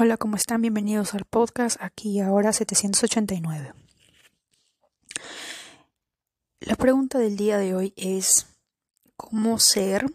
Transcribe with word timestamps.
Hola, 0.00 0.16
¿cómo 0.16 0.36
están? 0.36 0.62
Bienvenidos 0.62 1.12
al 1.14 1.24
podcast 1.24 1.76
aquí 1.82 2.20
ahora 2.20 2.52
789. 2.52 3.74
La 6.60 6.76
pregunta 6.76 7.18
del 7.18 7.36
día 7.36 7.58
de 7.58 7.74
hoy 7.74 7.94
es 7.96 8.46
cómo 9.16 9.58
ser 9.58 10.06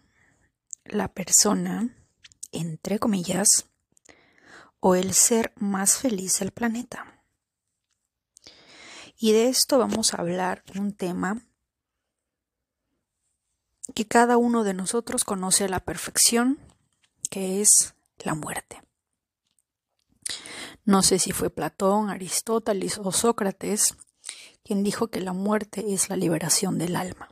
la 0.85 1.09
persona, 1.09 1.93
entre 2.53 2.97
comillas, 2.97 3.65
o 4.79 4.95
el 4.95 5.13
ser 5.13 5.51
más 5.57 5.97
feliz 5.97 6.39
del 6.39 6.51
planeta. 6.51 7.21
Y 9.17 9.33
de 9.33 9.49
esto 9.49 9.79
vamos 9.79 10.13
a 10.13 10.21
hablar 10.21 10.63
un 10.79 10.93
tema 10.93 11.41
que 13.93 14.07
cada 14.07 14.37
uno 14.37 14.63
de 14.63 14.75
nosotros 14.75 15.25
conoce 15.25 15.65
a 15.65 15.67
la 15.67 15.81
perfección, 15.81 16.57
que 17.29 17.59
es 17.59 17.95
la 18.19 18.33
muerte. 18.33 18.81
No 20.85 21.03
sé 21.03 21.19
si 21.19 21.31
fue 21.31 21.49
Platón, 21.49 22.09
Aristóteles 22.09 22.97
o 22.97 23.11
Sócrates 23.11 23.95
quien 24.63 24.83
dijo 24.83 25.07
que 25.07 25.19
la 25.19 25.33
muerte 25.33 25.93
es 25.93 26.09
la 26.09 26.15
liberación 26.15 26.77
del 26.77 26.95
alma, 26.95 27.29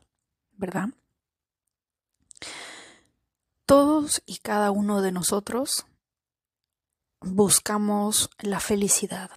¿verdad? 0.58 0.90
Todos 3.66 4.22
y 4.26 4.38
cada 4.38 4.72
uno 4.72 5.02
de 5.02 5.13
nosotros 5.13 5.85
buscamos 7.22 8.30
la 8.40 8.59
felicidad, 8.59 9.32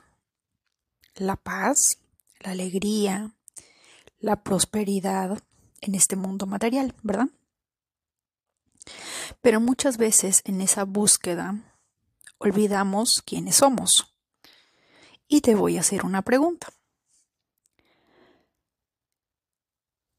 la 1.15 1.37
paz, 1.37 1.99
la 2.41 2.51
alegría, 2.51 3.33
la 4.19 4.43
prosperidad 4.43 5.39
en 5.81 5.95
este 5.95 6.17
mundo 6.17 6.47
material, 6.47 6.95
¿verdad? 7.03 7.29
Pero 9.41 9.61
muchas 9.61 9.99
veces 9.99 10.43
en 10.45 10.61
esa 10.61 10.85
búsqueda 10.85 11.74
olvidamos 12.39 13.23
quiénes 13.25 13.57
somos. 13.57 14.15
Y 15.27 15.41
te 15.41 15.55
voy 15.55 15.77
a 15.77 15.81
hacer 15.81 16.05
una 16.05 16.23
pregunta. 16.23 16.69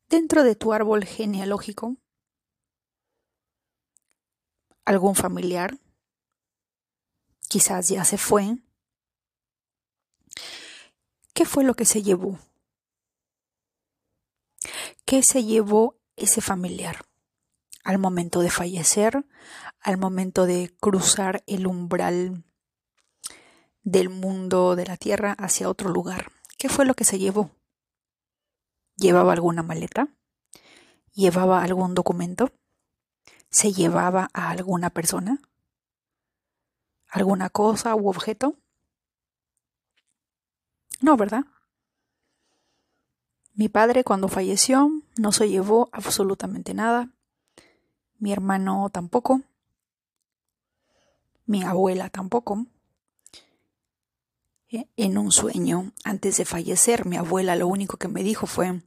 Dentro 0.07 0.43
de 0.43 0.55
tu 0.55 0.73
árbol 0.73 1.03
genealógico, 1.03 1.97
algún 4.85 5.15
familiar, 5.15 5.77
quizás 7.49 7.89
ya 7.89 8.05
se 8.05 8.17
fue, 8.17 8.57
¿qué 11.33 11.45
fue 11.45 11.63
lo 11.63 11.73
que 11.73 11.85
se 11.85 12.03
llevó? 12.03 12.39
¿Qué 15.05 15.21
se 15.23 15.43
llevó 15.43 15.99
ese 16.15 16.41
familiar? 16.41 17.05
Al 17.85 17.99
momento 17.99 18.41
de 18.41 18.49
fallecer, 18.49 19.25
al 19.79 19.97
momento 19.97 20.47
de 20.47 20.75
cruzar 20.79 21.43
el 21.45 21.67
umbral 21.67 22.43
del 23.83 24.09
mundo 24.09 24.75
de 24.75 24.87
la 24.87 24.97
tierra 24.97 25.33
hacia 25.37 25.69
otro 25.69 25.91
lugar. 25.91 26.31
¿Qué 26.57 26.67
fue 26.67 26.85
lo 26.85 26.95
que 26.95 27.03
se 27.03 27.19
llevó? 27.19 27.51
¿Llevaba 28.97 29.33
alguna 29.33 29.61
maleta? 29.61 30.07
¿Llevaba 31.13 31.61
algún 31.61 31.93
documento? 31.93 32.51
¿Se 33.51 33.71
llevaba 33.71 34.29
a 34.33 34.49
alguna 34.49 34.89
persona? 34.89 35.39
¿Alguna 37.07 37.51
cosa 37.51 37.93
u 37.93 38.09
objeto? 38.09 38.55
No, 41.01 41.17
¿verdad? 41.17 41.45
Mi 43.53 43.69
padre 43.69 44.03
cuando 44.03 44.27
falleció 44.27 44.89
no 45.17 45.31
se 45.31 45.49
llevó 45.49 45.87
absolutamente 45.91 46.73
nada 46.73 47.14
mi 48.19 48.31
hermano 48.31 48.89
tampoco, 48.91 49.41
mi 51.45 51.63
abuela 51.63 52.09
tampoco. 52.09 52.65
E, 54.69 54.87
en 54.97 55.17
un 55.17 55.31
sueño, 55.31 55.91
antes 56.03 56.37
de 56.37 56.45
fallecer, 56.45 57.05
mi 57.05 57.17
abuela 57.17 57.55
lo 57.55 57.67
único 57.67 57.97
que 57.97 58.07
me 58.07 58.23
dijo 58.23 58.47
fue, 58.47 58.81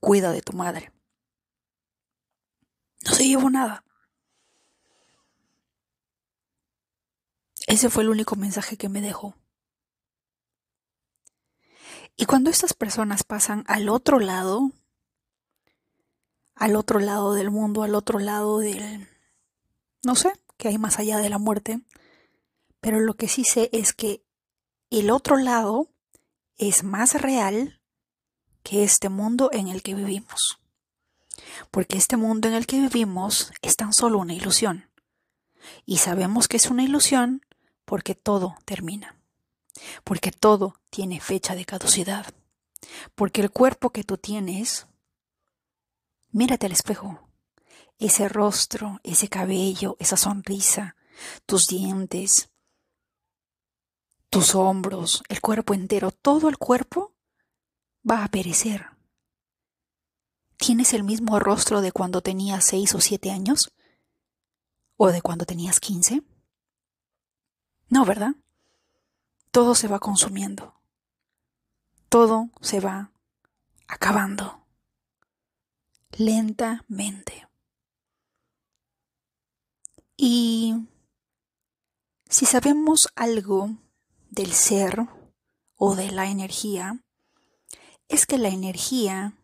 cuida 0.00 0.32
de 0.32 0.42
tu 0.42 0.52
madre. 0.52 0.92
No 3.04 3.12
se 3.12 3.26
llevó 3.26 3.50
nada. 3.50 3.84
Ese 7.66 7.90
fue 7.90 8.02
el 8.02 8.08
único 8.08 8.36
mensaje 8.36 8.76
que 8.76 8.88
me 8.88 9.00
dejó. 9.00 9.34
Y 12.16 12.24
cuando 12.24 12.50
estas 12.50 12.74
personas 12.74 13.22
pasan 13.22 13.64
al 13.68 13.88
otro 13.88 14.18
lado, 14.18 14.72
al 16.58 16.76
otro 16.76 16.98
lado 16.98 17.34
del 17.34 17.50
mundo, 17.50 17.82
al 17.82 17.94
otro 17.94 18.18
lado 18.18 18.58
del... 18.58 19.08
no 20.04 20.14
sé, 20.14 20.32
qué 20.56 20.68
hay 20.68 20.78
más 20.78 20.98
allá 20.98 21.18
de 21.18 21.28
la 21.28 21.38
muerte, 21.38 21.80
pero 22.80 23.00
lo 23.00 23.14
que 23.14 23.28
sí 23.28 23.44
sé 23.44 23.70
es 23.72 23.92
que 23.92 24.22
el 24.90 25.10
otro 25.10 25.36
lado 25.36 25.88
es 26.56 26.82
más 26.82 27.20
real 27.20 27.80
que 28.62 28.82
este 28.82 29.08
mundo 29.08 29.50
en 29.52 29.68
el 29.68 29.82
que 29.82 29.94
vivimos. 29.94 30.58
Porque 31.70 31.96
este 31.96 32.16
mundo 32.16 32.48
en 32.48 32.54
el 32.54 32.66
que 32.66 32.80
vivimos 32.80 33.52
es 33.62 33.76
tan 33.76 33.92
solo 33.92 34.18
una 34.18 34.34
ilusión. 34.34 34.90
Y 35.86 35.98
sabemos 35.98 36.48
que 36.48 36.56
es 36.56 36.70
una 36.70 36.82
ilusión 36.82 37.42
porque 37.84 38.14
todo 38.14 38.56
termina. 38.64 39.16
Porque 40.04 40.32
todo 40.32 40.74
tiene 40.90 41.20
fecha 41.20 41.54
de 41.54 41.64
caducidad. 41.64 42.26
Porque 43.14 43.40
el 43.40 43.50
cuerpo 43.50 43.90
que 43.90 44.04
tú 44.04 44.16
tienes 44.18 44.86
Mírate 46.30 46.66
al 46.66 46.72
espejo. 46.72 47.30
Ese 47.98 48.28
rostro, 48.28 49.00
ese 49.02 49.28
cabello, 49.28 49.96
esa 49.98 50.16
sonrisa, 50.16 50.94
tus 51.46 51.66
dientes, 51.66 52.50
tus 54.28 54.54
hombros, 54.54 55.22
el 55.28 55.40
cuerpo 55.40 55.74
entero, 55.74 56.10
todo 56.12 56.48
el 56.48 56.58
cuerpo 56.58 57.14
va 58.08 58.24
a 58.24 58.28
perecer. 58.28 58.90
¿Tienes 60.58 60.92
el 60.92 61.02
mismo 61.02 61.38
rostro 61.38 61.80
de 61.80 61.92
cuando 61.92 62.20
tenías 62.20 62.64
seis 62.64 62.94
o 62.94 63.00
siete 63.00 63.30
años? 63.30 63.72
¿O 64.96 65.10
de 65.10 65.22
cuando 65.22 65.46
tenías 65.46 65.80
quince? 65.80 66.22
No, 67.88 68.04
¿verdad? 68.04 68.34
Todo 69.50 69.74
se 69.74 69.88
va 69.88 69.98
consumiendo. 69.98 70.74
Todo 72.08 72.50
se 72.60 72.80
va 72.80 73.12
acabando 73.86 74.67
lentamente. 76.16 77.48
Y 80.16 80.88
si 82.28 82.44
sabemos 82.44 83.08
algo 83.14 83.78
del 84.30 84.52
ser 84.52 85.06
o 85.76 85.94
de 85.94 86.10
la 86.10 86.26
energía, 86.26 87.02
es 88.08 88.26
que 88.26 88.38
la 88.38 88.48
energía 88.48 89.34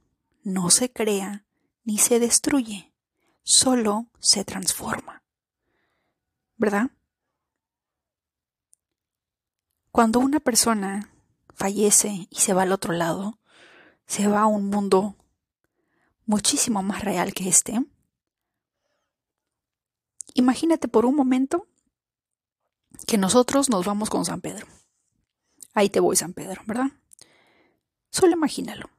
no 0.42 0.70
se 0.70 0.92
crea 0.92 1.46
ni 1.84 1.98
se 1.98 2.18
destruye, 2.18 2.92
solo 3.42 4.08
se 4.18 4.44
transforma. 4.44 5.22
¿Verdad? 6.56 6.90
Cuando 9.90 10.18
una 10.18 10.40
persona 10.40 11.12
fallece 11.54 12.26
y 12.28 12.36
se 12.40 12.52
va 12.52 12.62
al 12.62 12.72
otro 12.72 12.92
lado, 12.92 13.38
se 14.06 14.26
va 14.26 14.40
a 14.40 14.46
un 14.46 14.68
mundo 14.68 15.16
muchísimo 16.26 16.82
más 16.82 17.02
real 17.02 17.34
que 17.34 17.48
este. 17.48 17.84
Imagínate 20.34 20.88
por 20.88 21.06
un 21.06 21.14
momento 21.14 21.68
que 23.06 23.18
nosotros 23.18 23.70
nos 23.70 23.84
vamos 23.84 24.10
con 24.10 24.24
San 24.24 24.40
Pedro. 24.40 24.66
Ahí 25.74 25.90
te 25.90 26.00
voy, 26.00 26.16
San 26.16 26.32
Pedro, 26.32 26.62
¿verdad? 26.66 26.90
Solo 28.10 28.32
imagínalo. 28.32 28.90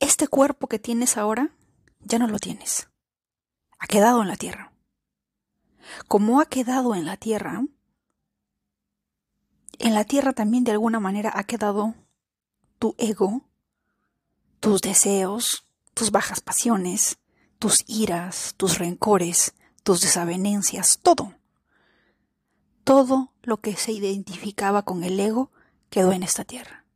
Este 0.00 0.26
cuerpo 0.26 0.66
que 0.66 0.80
tienes 0.80 1.16
ahora 1.16 1.54
ya 2.00 2.18
no 2.18 2.26
lo 2.26 2.38
tienes. 2.38 2.88
Ha 3.78 3.86
quedado 3.86 4.22
en 4.22 4.28
la 4.28 4.36
tierra. 4.36 4.72
Como 6.08 6.40
ha 6.40 6.46
quedado 6.46 6.94
en 6.94 7.04
la 7.04 7.16
tierra, 7.16 7.62
en 9.78 9.94
la 9.94 10.04
tierra 10.04 10.32
también 10.32 10.64
de 10.64 10.72
alguna 10.72 11.00
manera 11.00 11.32
ha 11.34 11.44
quedado 11.44 11.94
tu 12.78 12.94
ego, 12.98 13.48
tus 14.62 14.80
deseos, 14.80 15.66
tus 15.92 16.12
bajas 16.12 16.40
pasiones, 16.40 17.18
tus 17.58 17.82
iras, 17.88 18.54
tus 18.56 18.78
rencores, 18.78 19.54
tus 19.82 20.00
desavenencias, 20.00 21.00
todo. 21.02 21.34
Todo 22.84 23.32
lo 23.42 23.56
que 23.56 23.74
se 23.74 23.90
identificaba 23.90 24.82
con 24.82 25.02
el 25.02 25.18
ego 25.18 25.50
quedó 25.90 26.12
en 26.12 26.22
esta 26.22 26.44
tierra. 26.44 26.86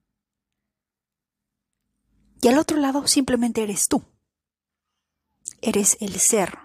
Y 2.41 2.47
al 2.47 2.59
otro 2.59 2.77
lado 2.77 3.09
simplemente 3.09 3.65
eres 3.65 3.89
tú. 3.89 4.05
Eres 5.61 5.97
el 5.99 6.21
ser, 6.21 6.61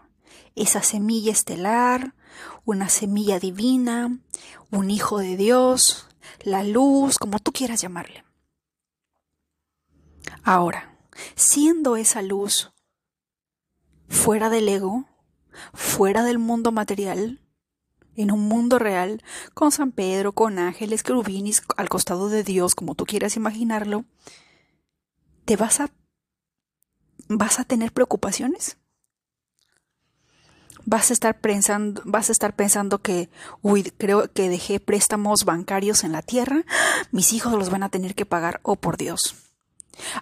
esa 0.55 0.83
semilla 0.83 1.31
estelar, 1.31 2.13
una 2.63 2.89
semilla 2.89 3.39
divina, 3.39 4.19
un 4.69 4.91
hijo 4.91 5.17
de 5.17 5.35
Dios, 5.35 6.07
la 6.41 6.63
luz, 6.63 7.17
como 7.17 7.39
tú 7.39 7.51
quieras 7.51 7.81
llamarle. 7.81 8.23
Ahora, 10.43 10.90
siendo 11.35 11.95
esa 11.95 12.21
luz 12.21 12.71
fuera 14.07 14.49
del 14.49 14.67
ego, 14.67 15.05
fuera 15.73 16.23
del 16.23 16.37
mundo 16.37 16.71
material, 16.71 17.41
en 18.15 18.31
un 18.31 18.47
mundo 18.47 18.77
real, 18.77 19.23
con 19.53 19.71
San 19.71 19.91
Pedro, 19.91 20.33
con 20.33 20.59
ángeles, 20.59 21.03
querubines, 21.03 21.63
al 21.77 21.89
costado 21.89 22.29
de 22.29 22.43
Dios, 22.43 22.75
como 22.75 22.95
tú 22.95 23.05
quieras 23.05 23.35
imaginarlo, 23.35 24.05
¿te 25.45 25.55
vas 25.55 25.79
a 25.79 25.91
vas 27.27 27.59
a 27.59 27.63
tener 27.63 27.93
preocupaciones? 27.93 28.77
Vas 30.83 31.11
a 31.11 31.13
estar 31.13 31.39
pensando, 31.39 32.01
vas 32.05 32.29
a 32.29 32.31
estar 32.31 32.55
pensando 32.55 33.01
que, 33.01 33.29
uy, 33.61 33.83
creo 33.83 34.31
que 34.33 34.49
dejé 34.49 34.79
préstamos 34.79 35.45
bancarios 35.45 36.03
en 36.03 36.11
la 36.11 36.21
tierra, 36.21 36.65
mis 37.11 37.33
hijos 37.33 37.53
los 37.53 37.69
van 37.69 37.83
a 37.83 37.89
tener 37.89 38.15
que 38.15 38.25
pagar, 38.25 38.59
oh 38.63 38.75
por 38.75 38.97
Dios. 38.97 39.50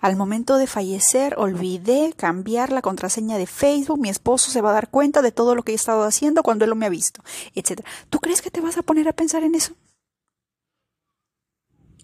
Al 0.01 0.16
momento 0.16 0.57
de 0.57 0.68
fallecer, 0.68 1.36
olvidé 1.38 2.13
cambiar 2.16 2.71
la 2.71 2.81
contraseña 2.81 3.38
de 3.38 3.48
Facebook, 3.48 4.00
mi 4.00 4.10
esposo 4.10 4.51
se 4.51 4.62
va 4.62 4.71
a 4.71 4.74
dar 4.74 4.89
cuenta 4.89 5.21
de 5.21 5.31
todo 5.31 5.56
lo 5.56 5.63
que 5.63 5.71
he 5.71 5.75
estado 5.75 6.04
haciendo 6.04 6.44
cuando 6.44 6.66
él 6.66 6.69
lo 6.69 6.75
me 6.75 6.86
ha 6.86 6.89
visto, 6.89 7.24
etc. 7.56 7.81
¿Tú 8.10 8.19
crees 8.19 8.42
que 8.42 8.51
te 8.51 8.62
vas 8.62 8.77
a 8.77 8.81
poner 8.81 9.07
a 9.07 9.13
pensar 9.13 9.44
en 9.44 9.56
eso? 9.56 9.74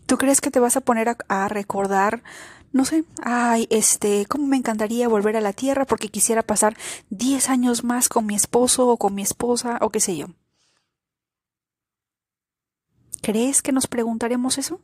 ¿Tú 0.05 0.17
crees 0.17 0.39
que 0.39 0.51
te 0.51 0.59
vas 0.59 0.77
a 0.77 0.81
poner 0.81 1.09
a, 1.09 1.17
a 1.27 1.47
recordar 1.47 2.21
no 2.75 2.83
sé, 2.83 3.05
ay, 3.23 3.67
este, 3.69 4.25
cómo 4.25 4.47
me 4.47 4.57
encantaría 4.57 5.07
volver 5.07 5.37
a 5.37 5.41
la 5.41 5.53
Tierra 5.53 5.85
porque 5.85 6.09
quisiera 6.09 6.43
pasar 6.43 6.75
10 7.09 7.49
años 7.49 7.85
más 7.85 8.09
con 8.09 8.25
mi 8.25 8.35
esposo 8.35 8.89
o 8.89 8.97
con 8.97 9.15
mi 9.15 9.21
esposa 9.21 9.77
o 9.79 9.91
qué 9.91 10.01
sé 10.01 10.17
yo. 10.17 10.27
¿Crees 13.21 13.61
que 13.61 13.71
nos 13.71 13.87
preguntaremos 13.87 14.57
eso? 14.57 14.81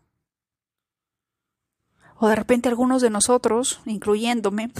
O 2.21 2.27
de 2.27 2.35
repente 2.35 2.69
algunos 2.69 3.01
de 3.01 3.09
nosotros, 3.09 3.81
incluyéndome, 3.85 4.71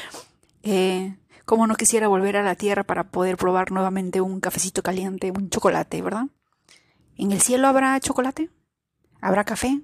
eh, 0.62 1.16
como 1.44 1.66
no 1.66 1.74
quisiera 1.74 2.06
volver 2.06 2.36
a 2.36 2.42
la 2.42 2.54
Tierra 2.54 2.84
para 2.84 3.10
poder 3.10 3.36
probar 3.36 3.72
nuevamente 3.72 4.20
un 4.20 4.40
cafecito 4.40 4.82
caliente, 4.82 5.32
un 5.32 5.50
chocolate, 5.50 6.00
¿verdad? 6.00 6.28
¿En 7.16 7.32
el 7.32 7.40
cielo 7.40 7.66
habrá 7.66 7.98
chocolate? 8.00 8.50
¿Habrá 9.20 9.44
café? 9.44 9.82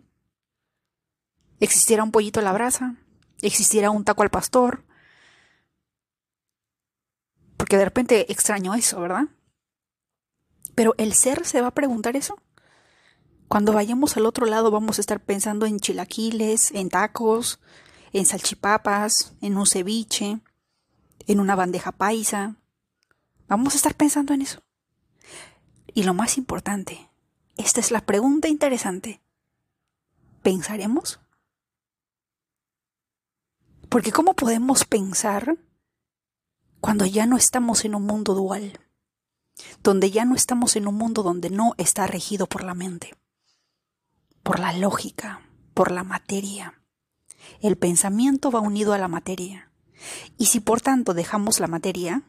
existiera 1.62 2.02
un 2.02 2.10
pollito 2.10 2.40
a 2.40 2.42
la 2.42 2.52
brasa, 2.52 2.96
existiera 3.40 3.90
un 3.90 4.04
taco 4.04 4.22
al 4.22 4.30
pastor. 4.30 4.84
Porque 7.56 7.76
de 7.76 7.84
repente 7.84 8.32
extraño 8.32 8.74
eso, 8.74 9.00
¿verdad? 9.00 9.28
Pero 10.74 10.94
el 10.98 11.12
ser 11.12 11.46
se 11.46 11.60
va 11.60 11.68
a 11.68 11.74
preguntar 11.74 12.16
eso. 12.16 12.36
Cuando 13.52 13.74
vayamos 13.74 14.16
al 14.16 14.24
otro 14.24 14.46
lado 14.46 14.70
vamos 14.70 14.96
a 14.96 15.02
estar 15.02 15.20
pensando 15.20 15.66
en 15.66 15.78
chilaquiles, 15.78 16.70
en 16.70 16.88
tacos, 16.88 17.60
en 18.14 18.24
salchipapas, 18.24 19.34
en 19.42 19.58
un 19.58 19.66
ceviche, 19.66 20.40
en 21.26 21.38
una 21.38 21.54
bandeja 21.54 21.92
paisa. 21.92 22.56
Vamos 23.48 23.74
a 23.74 23.76
estar 23.76 23.94
pensando 23.94 24.32
en 24.32 24.40
eso. 24.40 24.62
Y 25.92 26.04
lo 26.04 26.14
más 26.14 26.38
importante, 26.38 27.10
esta 27.58 27.80
es 27.80 27.90
la 27.90 28.00
pregunta 28.06 28.48
interesante. 28.48 29.20
¿Pensaremos? 30.42 31.20
Porque 33.90 34.12
¿cómo 34.12 34.32
podemos 34.32 34.86
pensar 34.86 35.58
cuando 36.80 37.04
ya 37.04 37.26
no 37.26 37.36
estamos 37.36 37.84
en 37.84 37.96
un 37.96 38.06
mundo 38.06 38.32
dual? 38.32 38.80
Donde 39.82 40.10
ya 40.10 40.24
no 40.24 40.36
estamos 40.36 40.74
en 40.76 40.88
un 40.88 40.94
mundo 40.94 41.22
donde 41.22 41.50
no 41.50 41.74
está 41.76 42.06
regido 42.06 42.46
por 42.46 42.64
la 42.64 42.72
mente, 42.72 43.14
por 44.42 44.58
la 44.58 44.72
lógica, 44.72 45.40
por 45.74 45.90
la 45.90 46.04
materia. 46.04 46.80
El 47.60 47.76
pensamiento 47.76 48.50
va 48.50 48.60
unido 48.60 48.92
a 48.92 48.98
la 48.98 49.08
materia. 49.08 49.70
Y 50.36 50.46
si 50.46 50.60
por 50.60 50.80
tanto 50.80 51.14
dejamos 51.14 51.60
la 51.60 51.68
materia, 51.68 52.22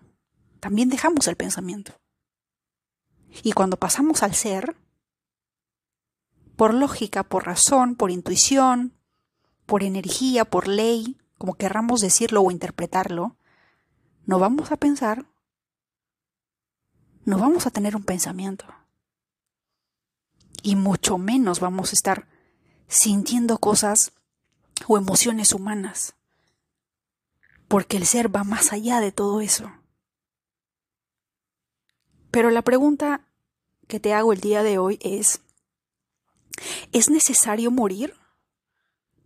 también 0.59 0.89
dejamos 0.89 1.27
el 1.27 1.35
pensamiento. 1.35 1.93
Y 3.43 3.53
cuando 3.53 3.77
pasamos 3.77 4.21
al 4.21 4.35
ser, 4.35 4.75
por 6.55 6.73
lógica, 6.73 7.23
por 7.23 7.45
razón, 7.45 7.95
por 7.95 8.11
intuición, 8.11 8.93
por 9.65 9.83
energía, 9.83 10.45
por 10.45 10.67
ley, 10.67 11.17
como 11.37 11.55
querramos 11.55 11.99
decirlo 12.01 12.41
o 12.41 12.51
interpretarlo, 12.51 13.37
no 14.25 14.39
vamos 14.39 14.71
a 14.71 14.77
pensar, 14.77 15.25
no 17.25 17.37
vamos 17.39 17.65
a 17.65 17.71
tener 17.71 17.95
un 17.95 18.03
pensamiento. 18.03 18.65
Y 20.63 20.75
mucho 20.75 21.19
menos 21.19 21.59
vamos 21.59 21.91
a 21.91 21.95
estar 21.95 22.27
sintiendo 22.87 23.59
cosas 23.59 24.13
o 24.87 24.97
emociones 24.97 25.53
humanas. 25.53 26.15
Porque 27.67 27.97
el 27.97 28.07
ser 28.07 28.35
va 28.35 28.43
más 28.43 28.73
allá 28.73 28.99
de 28.99 29.11
todo 29.11 29.41
eso. 29.41 29.71
Pero 32.31 32.49
la 32.49 32.63
pregunta 32.63 33.27
que 33.87 33.99
te 33.99 34.13
hago 34.13 34.33
el 34.33 34.39
día 34.39 34.63
de 34.63 34.79
hoy 34.79 34.97
es, 35.01 35.41
¿es 36.91 37.09
necesario 37.09 37.69
morir 37.69 38.15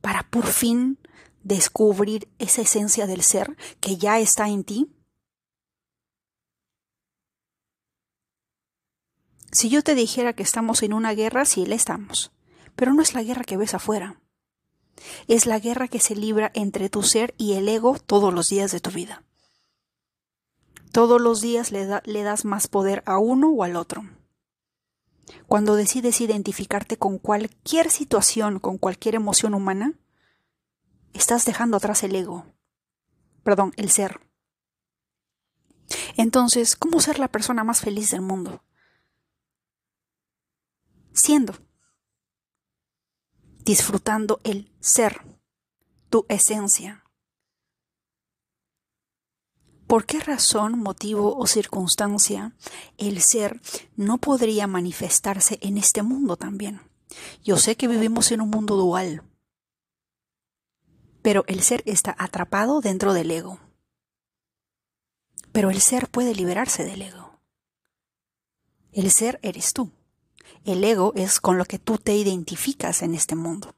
para 0.01 0.23
por 0.23 0.45
fin 0.45 0.97
descubrir 1.43 2.27
esa 2.39 2.63
esencia 2.63 3.07
del 3.07 3.23
ser 3.23 3.55
que 3.79 3.95
ya 3.95 4.19
está 4.19 4.49
en 4.49 4.63
ti? 4.63 4.96
Si 9.57 9.69
yo 9.69 9.81
te 9.81 9.95
dijera 9.95 10.33
que 10.33 10.43
estamos 10.43 10.83
en 10.83 10.93
una 10.93 11.15
guerra, 11.15 11.43
sí 11.43 11.65
la 11.65 11.73
estamos, 11.73 12.31
pero 12.75 12.93
no 12.93 13.01
es 13.01 13.15
la 13.15 13.23
guerra 13.23 13.43
que 13.43 13.57
ves 13.57 13.73
afuera. 13.73 14.21
Es 15.27 15.47
la 15.47 15.57
guerra 15.57 15.87
que 15.87 15.99
se 15.99 16.15
libra 16.15 16.51
entre 16.53 16.89
tu 16.89 17.01
ser 17.01 17.33
y 17.39 17.53
el 17.53 17.67
ego 17.67 17.97
todos 17.97 18.31
los 18.31 18.49
días 18.49 18.71
de 18.71 18.81
tu 18.81 18.91
vida. 18.91 19.23
Todos 20.91 21.19
los 21.19 21.41
días 21.41 21.71
le, 21.71 21.87
le 22.05 22.21
das 22.21 22.45
más 22.45 22.67
poder 22.67 23.01
a 23.07 23.17
uno 23.17 23.49
o 23.49 23.63
al 23.63 23.77
otro. 23.77 24.07
Cuando 25.47 25.73
decides 25.73 26.21
identificarte 26.21 26.97
con 26.97 27.17
cualquier 27.17 27.89
situación, 27.89 28.59
con 28.59 28.77
cualquier 28.77 29.15
emoción 29.15 29.55
humana, 29.55 29.93
estás 31.13 31.45
dejando 31.45 31.77
atrás 31.77 32.03
el 32.03 32.15
ego, 32.15 32.45
perdón, 33.41 33.73
el 33.75 33.89
ser. 33.89 34.19
Entonces, 36.15 36.75
¿cómo 36.75 36.99
ser 36.99 37.17
la 37.17 37.29
persona 37.29 37.63
más 37.63 37.81
feliz 37.81 38.11
del 38.11 38.21
mundo? 38.21 38.61
Siendo, 41.17 41.55
disfrutando 43.65 44.39
el 44.43 44.71
ser, 44.79 45.25
tu 46.11 46.27
esencia. 46.29 47.03
¿Por 49.87 50.05
qué 50.05 50.19
razón, 50.19 50.77
motivo 50.77 51.35
o 51.35 51.47
circunstancia 51.47 52.55
el 52.99 53.19
ser 53.23 53.59
no 53.95 54.19
podría 54.19 54.67
manifestarse 54.67 55.57
en 55.63 55.79
este 55.79 56.03
mundo 56.03 56.37
también? 56.37 56.81
Yo 57.43 57.57
sé 57.57 57.75
que 57.75 57.87
vivimos 57.87 58.31
en 58.31 58.41
un 58.41 58.51
mundo 58.51 58.75
dual, 58.75 59.23
pero 61.23 61.45
el 61.47 61.63
ser 61.63 61.81
está 61.87 62.15
atrapado 62.19 62.79
dentro 62.79 63.13
del 63.13 63.31
ego. 63.31 63.59
Pero 65.51 65.71
el 65.71 65.81
ser 65.81 66.09
puede 66.09 66.35
liberarse 66.35 66.83
del 66.83 67.01
ego. 67.01 67.39
El 68.91 69.09
ser 69.09 69.39
eres 69.41 69.73
tú. 69.73 69.96
El 70.67 70.83
ego 70.83 71.13
es 71.15 71.39
con 71.39 71.57
lo 71.57 71.63
que 71.63 71.79
tú 71.79 71.97
te 71.97 72.13
identificas 72.13 73.01
en 73.01 73.15
este 73.15 73.35
mundo. 73.35 73.73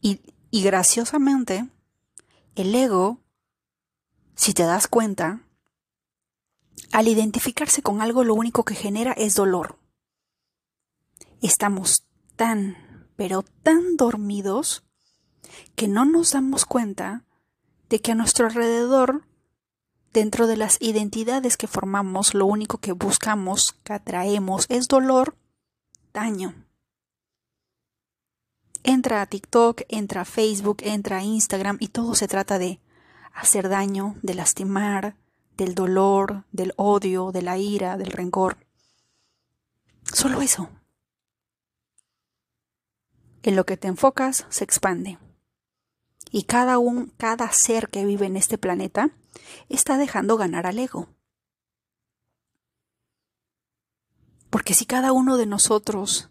Y, 0.00 0.20
y 0.50 0.64
graciosamente, 0.64 1.68
el 2.56 2.74
ego, 2.74 3.20
si 4.34 4.54
te 4.54 4.64
das 4.64 4.88
cuenta, 4.88 5.46
al 6.90 7.06
identificarse 7.06 7.80
con 7.80 8.02
algo 8.02 8.24
lo 8.24 8.34
único 8.34 8.64
que 8.64 8.74
genera 8.74 9.12
es 9.12 9.36
dolor. 9.36 9.78
Estamos 11.40 12.08
tan, 12.34 13.06
pero 13.14 13.44
tan 13.62 13.96
dormidos 13.96 14.82
que 15.76 15.86
no 15.86 16.04
nos 16.04 16.32
damos 16.32 16.64
cuenta 16.64 17.24
de 17.88 18.00
que 18.00 18.10
a 18.10 18.16
nuestro 18.16 18.46
alrededor, 18.46 19.22
dentro 20.16 20.46
de 20.46 20.56
las 20.56 20.78
identidades 20.80 21.58
que 21.58 21.66
formamos, 21.66 22.32
lo 22.32 22.46
único 22.46 22.78
que 22.78 22.92
buscamos, 22.92 23.76
que 23.84 23.92
atraemos, 23.92 24.64
es 24.70 24.88
dolor, 24.88 25.36
daño. 26.14 26.54
Entra 28.82 29.20
a 29.20 29.26
TikTok, 29.26 29.82
entra 29.90 30.22
a 30.22 30.24
Facebook, 30.24 30.78
entra 30.80 31.18
a 31.18 31.22
Instagram 31.22 31.76
y 31.80 31.88
todo 31.88 32.14
se 32.14 32.28
trata 32.28 32.58
de 32.58 32.80
hacer 33.34 33.68
daño, 33.68 34.16
de 34.22 34.32
lastimar, 34.32 35.16
del 35.58 35.74
dolor, 35.74 36.44
del 36.50 36.72
odio, 36.76 37.30
de 37.30 37.42
la 37.42 37.58
ira, 37.58 37.98
del 37.98 38.10
rencor. 38.10 38.56
Solo 40.14 40.40
eso. 40.40 40.70
En 43.42 43.54
lo 43.54 43.66
que 43.66 43.76
te 43.76 43.88
enfocas 43.88 44.46
se 44.48 44.64
expande. 44.64 45.18
Y 46.30 46.44
cada 46.44 46.78
un, 46.78 47.12
cada 47.18 47.52
ser 47.52 47.90
que 47.90 48.06
vive 48.06 48.24
en 48.24 48.38
este 48.38 48.56
planeta 48.56 49.10
está 49.68 49.98
dejando 49.98 50.36
ganar 50.36 50.66
al 50.66 50.78
ego. 50.78 51.08
Porque 54.50 54.74
si 54.74 54.86
cada 54.86 55.12
uno 55.12 55.36
de 55.36 55.46
nosotros 55.46 56.28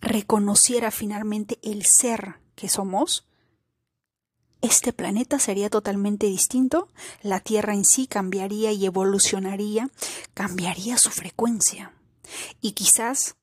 reconociera 0.00 0.90
finalmente 0.90 1.58
el 1.62 1.84
ser 1.84 2.40
que 2.54 2.68
somos, 2.68 3.26
este 4.60 4.92
planeta 4.92 5.38
sería 5.38 5.70
totalmente 5.70 6.26
distinto, 6.26 6.88
la 7.22 7.40
Tierra 7.40 7.74
en 7.74 7.84
sí 7.84 8.06
cambiaría 8.06 8.70
y 8.72 8.86
evolucionaría, 8.86 9.90
cambiaría 10.34 10.98
su 10.98 11.10
frecuencia. 11.10 11.92
Y 12.60 12.72
quizás 12.72 13.36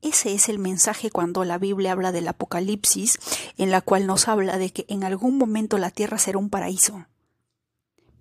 ese 0.00 0.34
es 0.34 0.48
el 0.48 0.58
mensaje 0.58 1.10
cuando 1.10 1.44
la 1.44 1.58
Biblia 1.58 1.92
habla 1.92 2.10
del 2.10 2.26
Apocalipsis, 2.26 3.18
en 3.56 3.70
la 3.70 3.82
cual 3.82 4.06
nos 4.06 4.28
habla 4.28 4.58
de 4.58 4.70
que 4.70 4.84
en 4.88 5.04
algún 5.04 5.38
momento 5.38 5.78
la 5.78 5.90
Tierra 5.90 6.18
será 6.18 6.38
un 6.38 6.50
paraíso. 6.50 7.06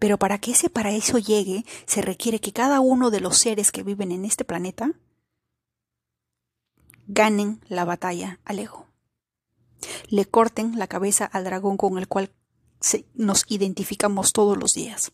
Pero 0.01 0.17
para 0.17 0.39
que 0.39 0.49
ese 0.53 0.71
paraíso 0.71 1.19
llegue, 1.19 1.63
se 1.85 2.01
requiere 2.01 2.39
que 2.39 2.51
cada 2.51 2.79
uno 2.79 3.11
de 3.11 3.19
los 3.19 3.37
seres 3.37 3.71
que 3.71 3.83
viven 3.83 4.11
en 4.11 4.25
este 4.25 4.43
planeta 4.43 4.93
ganen 7.05 7.61
la 7.67 7.85
batalla 7.85 8.39
al 8.43 8.57
ego. 8.57 8.87
Le 10.07 10.25
corten 10.25 10.79
la 10.79 10.87
cabeza 10.87 11.25
al 11.25 11.43
dragón 11.43 11.77
con 11.77 11.99
el 11.99 12.07
cual 12.07 12.31
nos 13.13 13.45
identificamos 13.47 14.33
todos 14.33 14.57
los 14.57 14.71
días. 14.71 15.11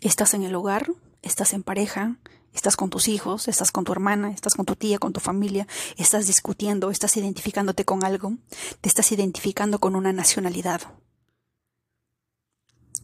Estás 0.00 0.32
en 0.32 0.44
el 0.44 0.54
hogar, 0.54 0.92
estás 1.22 1.52
en 1.52 1.64
pareja, 1.64 2.16
estás 2.54 2.76
con 2.76 2.90
tus 2.90 3.08
hijos, 3.08 3.48
estás 3.48 3.72
con 3.72 3.82
tu 3.82 3.90
hermana, 3.90 4.30
estás 4.30 4.54
con 4.54 4.66
tu 4.66 4.76
tía, 4.76 5.00
con 5.00 5.12
tu 5.12 5.18
familia, 5.18 5.66
estás 5.96 6.28
discutiendo, 6.28 6.92
estás 6.92 7.16
identificándote 7.16 7.84
con 7.84 8.04
algo, 8.04 8.34
te 8.80 8.88
estás 8.88 9.10
identificando 9.10 9.80
con 9.80 9.96
una 9.96 10.12
nacionalidad. 10.12 10.82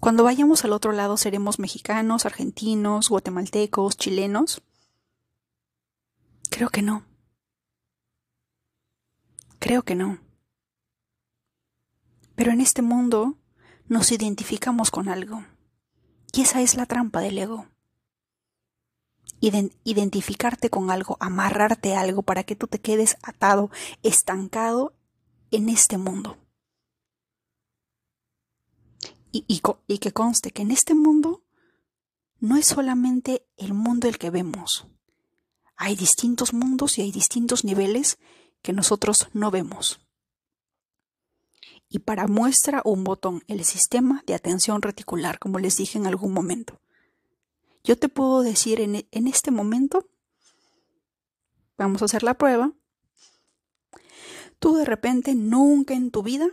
Cuando 0.03 0.25
vayamos 0.25 0.65
al 0.65 0.73
otro 0.73 0.91
lado 0.91 1.17
seremos 1.17 1.61
mexicanos, 1.61 2.27
argentinos, 2.27 3.09
guatemaltecos, 3.09 3.97
chilenos. 3.97 4.61
Creo 6.51 6.71
que 6.71 6.83
no. 6.83 7.05
Creo 9.61 9.85
que 9.85 9.95
no. 9.95 10.19
Pero 12.35 12.51
en 12.51 12.61
este 12.61 12.83
mundo 12.83 13.39
nos 13.87 14.11
identificamos 14.11 14.91
con 14.91 15.09
algo. 15.09 15.45
Y 16.33 16.41
esa 16.41 16.63
es 16.63 16.75
la 16.75 16.87
trampa 16.87 17.21
del 17.21 17.39
ego. 17.39 17.69
identificarte 19.85 20.69
con 20.69 20.91
algo, 20.91 21.17
amarrarte 21.21 21.95
a 21.95 22.01
algo 22.01 22.23
para 22.23 22.43
que 22.43 22.57
tú 22.57 22.67
te 22.67 22.81
quedes 22.81 23.19
atado, 23.23 23.71
estancado 24.03 24.95
en 25.53 25.69
este 25.69 25.97
mundo. 25.97 26.42
Y, 29.35 29.61
que 29.99 30.13
conste 30.13 30.51
que 30.51 30.61
en 30.61 30.71
este 30.71 30.95
mundo 30.95 31.43
no 32.39 32.57
es 32.57 32.67
solamente 32.67 33.47
el 33.57 33.73
mundo 33.73 34.07
el 34.07 34.19
que 34.19 34.29
vemos. 34.29 34.87
Hay 35.77 35.97
distintos 35.97 36.53
mundos 36.53 36.99
y 36.99 37.03
hay 37.03 37.13
distintos 37.13 37.65
niveles 37.65 38.19
que 38.61 38.75
nosotros 38.75 39.29
no 39.33 39.51
vemos 39.51 40.03
y 41.93 41.99
para 41.99 42.27
muestra 42.27 42.81
un 42.87 43.05
botón, 43.05 43.45
el 43.49 43.67
sistema 43.67 44.25
de 44.27 44.35
atención 44.35 44.81
reticular, 44.81 45.39
como 45.39 45.59
les 45.59 45.77
dije 45.77 45.99
en 45.99 46.07
algún 46.07 46.33
momento. 46.33 46.81
Yo 47.85 47.99
te 47.99 48.09
puedo 48.09 48.41
decir 48.41 48.81
en, 48.81 49.07
en 49.11 49.27
este 49.29 49.51
momento, 49.51 50.09
vamos 51.77 52.01
a 52.01 52.07
hacer 52.07 52.23
la 52.23 52.39
prueba, 52.39 52.73
tú 54.59 54.75
de 54.75 54.87
repente 54.87 55.35
nunca 55.35 55.93
en 55.93 56.11
tu 56.11 56.23
vida 56.23 56.49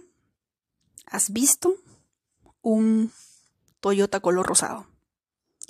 has 1.05 1.31
visto 1.31 1.77
un 2.61 3.11
Toyota 3.79 4.19
color 4.19 4.45
rosado, 4.45 4.87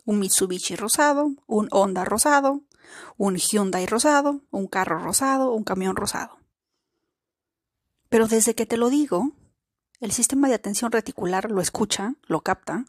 un 0.05 0.19
Mitsubishi 0.19 0.75
rosado, 0.75 1.31
un 1.45 1.67
Honda 1.71 2.05
rosado, 2.05 2.61
un 3.17 3.35
Hyundai 3.35 3.85
rosado, 3.85 4.41
un 4.51 4.67
carro 4.67 4.99
rosado, 4.99 5.53
un 5.53 5.63
camión 5.63 5.95
rosado. 5.95 6.37
Pero 8.09 8.27
desde 8.27 8.55
que 8.55 8.65
te 8.65 8.77
lo 8.77 8.89
digo, 8.89 9.31
el 9.99 10.11
sistema 10.11 10.47
de 10.47 10.55
atención 10.55 10.91
reticular 10.91 11.51
lo 11.51 11.61
escucha, 11.61 12.15
lo 12.25 12.41
capta, 12.41 12.85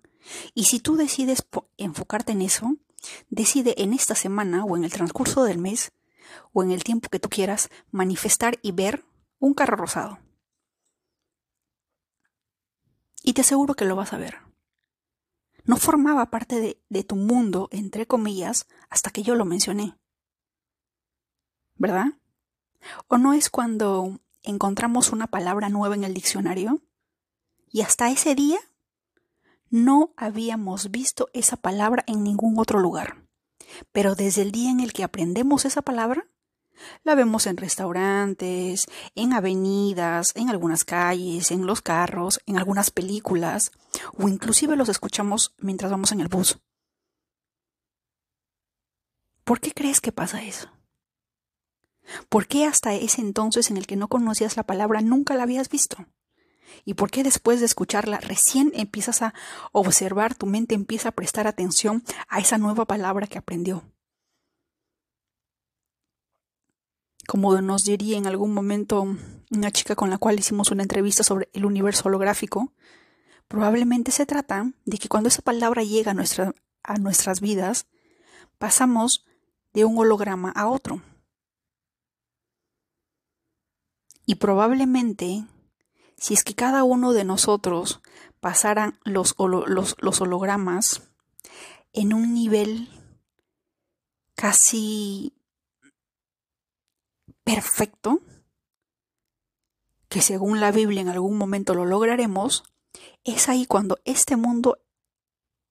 y 0.54 0.64
si 0.64 0.80
tú 0.80 0.96
decides 0.96 1.44
enfocarte 1.76 2.32
en 2.32 2.42
eso, 2.42 2.76
decide 3.28 3.74
en 3.78 3.92
esta 3.92 4.14
semana 4.14 4.64
o 4.64 4.76
en 4.76 4.84
el 4.84 4.92
transcurso 4.92 5.44
del 5.44 5.58
mes 5.58 5.92
o 6.52 6.62
en 6.62 6.70
el 6.70 6.84
tiempo 6.84 7.08
que 7.08 7.20
tú 7.20 7.28
quieras 7.28 7.68
manifestar 7.90 8.58
y 8.62 8.72
ver 8.72 9.04
un 9.38 9.54
carro 9.54 9.76
rosado. 9.76 10.18
Y 13.22 13.34
te 13.34 13.42
aseguro 13.42 13.74
que 13.74 13.84
lo 13.84 13.96
vas 13.96 14.12
a 14.12 14.18
ver. 14.18 14.38
No 15.64 15.76
formaba 15.76 16.30
parte 16.30 16.78
de, 16.88 17.04
tu 17.04 17.16
mundo, 17.16 17.68
entre 17.70 18.06
comillas, 18.06 18.66
hasta 18.88 19.10
que 19.10 19.22
yo 19.22 19.34
lo 19.34 19.44
mencioné. 19.44 19.96
¿Verdad? 21.76 22.06
¿O 23.08 23.18
no 23.18 23.34
es 23.34 23.50
cuando 23.50 24.20
encontramos 24.42 25.12
una 25.12 25.26
palabra 25.26 25.68
nueva 25.68 25.94
en 25.94 26.04
el 26.04 26.14
diccionario 26.14 26.80
y 27.70 27.82
hasta 27.82 28.10
ese 28.10 28.34
día 28.34 28.58
no 29.68 30.12
habíamos 30.16 30.90
visto 30.90 31.28
esa 31.32 31.56
palabra 31.56 32.04
en 32.06 32.24
ningún 32.24 32.58
otro 32.58 32.80
lugar. 32.80 33.24
Pero 33.92 34.14
desde 34.14 34.42
el 34.42 34.50
día 34.50 34.70
en 34.70 34.80
el 34.80 34.92
que 34.92 35.04
aprendemos 35.04 35.64
esa 35.64 35.82
palabra, 35.82 36.26
la 37.04 37.14
vemos 37.14 37.46
en 37.46 37.56
restaurantes, 37.56 38.86
en 39.14 39.32
avenidas, 39.32 40.32
en 40.34 40.50
algunas 40.50 40.84
calles, 40.84 41.50
en 41.50 41.66
los 41.66 41.82
carros, 41.82 42.40
en 42.46 42.58
algunas 42.58 42.90
películas, 42.90 43.72
o 44.16 44.28
inclusive 44.28 44.76
los 44.76 44.88
escuchamos 44.88 45.54
mientras 45.58 45.90
vamos 45.90 46.12
en 46.12 46.20
el 46.20 46.28
bus. 46.28 46.58
¿Por 49.44 49.60
qué 49.60 49.72
crees 49.72 50.00
que 50.00 50.12
pasa 50.12 50.42
eso? 50.42 50.70
¿Por 52.28 52.46
qué 52.46 52.66
hasta 52.66 52.94
ese 52.94 53.20
entonces 53.20 53.70
en 53.70 53.76
el 53.76 53.86
que 53.86 53.96
no 53.96 54.08
conocías 54.08 54.56
la 54.56 54.64
palabra 54.64 55.00
nunca 55.00 55.34
la 55.34 55.44
habías 55.44 55.68
visto? 55.68 56.06
¿Y 56.84 56.94
por 56.94 57.10
qué 57.10 57.22
después 57.22 57.60
de 57.60 57.66
escucharla 57.66 58.18
recién 58.18 58.72
empiezas 58.74 59.22
a 59.22 59.34
observar, 59.72 60.34
tu 60.34 60.46
mente 60.46 60.74
empieza 60.74 61.10
a 61.10 61.12
prestar 61.12 61.46
atención 61.46 62.04
a 62.28 62.38
esa 62.38 62.58
nueva 62.58 62.84
palabra 62.84 63.26
que 63.26 63.38
aprendió? 63.38 63.82
Como 67.30 67.60
nos 67.62 67.84
diría 67.84 68.18
en 68.18 68.26
algún 68.26 68.52
momento 68.52 69.06
una 69.52 69.70
chica 69.70 69.94
con 69.94 70.10
la 70.10 70.18
cual 70.18 70.40
hicimos 70.40 70.72
una 70.72 70.82
entrevista 70.82 71.22
sobre 71.22 71.48
el 71.52 71.64
universo 71.64 72.08
holográfico, 72.08 72.72
probablemente 73.46 74.10
se 74.10 74.26
trata 74.26 74.72
de 74.84 74.98
que 74.98 75.08
cuando 75.08 75.28
esa 75.28 75.40
palabra 75.40 75.84
llega 75.84 76.10
a, 76.10 76.52
a 76.82 76.98
nuestras 76.98 77.40
vidas, 77.40 77.86
pasamos 78.58 79.24
de 79.72 79.84
un 79.84 79.96
holograma 79.96 80.50
a 80.50 80.66
otro. 80.66 81.02
Y 84.26 84.34
probablemente 84.34 85.44
si 86.16 86.34
es 86.34 86.42
que 86.42 86.56
cada 86.56 86.82
uno 86.82 87.12
de 87.12 87.22
nosotros 87.22 88.00
pasaran 88.40 88.98
los, 89.04 89.36
los, 89.38 90.20
hologramas 90.20 91.08
en 91.92 92.12
un 92.12 92.34
nivel 92.34 92.88
casi 94.34 95.32
perfecto, 97.54 98.22
que 100.08 100.22
según 100.22 100.60
la 100.60 100.70
Biblia 100.70 101.00
en 101.00 101.08
algún 101.08 101.36
momento 101.36 101.74
lo 101.74 101.84
lograremos, 101.84 102.62
es 103.24 103.48
ahí 103.48 103.66
cuando 103.66 103.98
este 104.04 104.36
mundo 104.36 104.78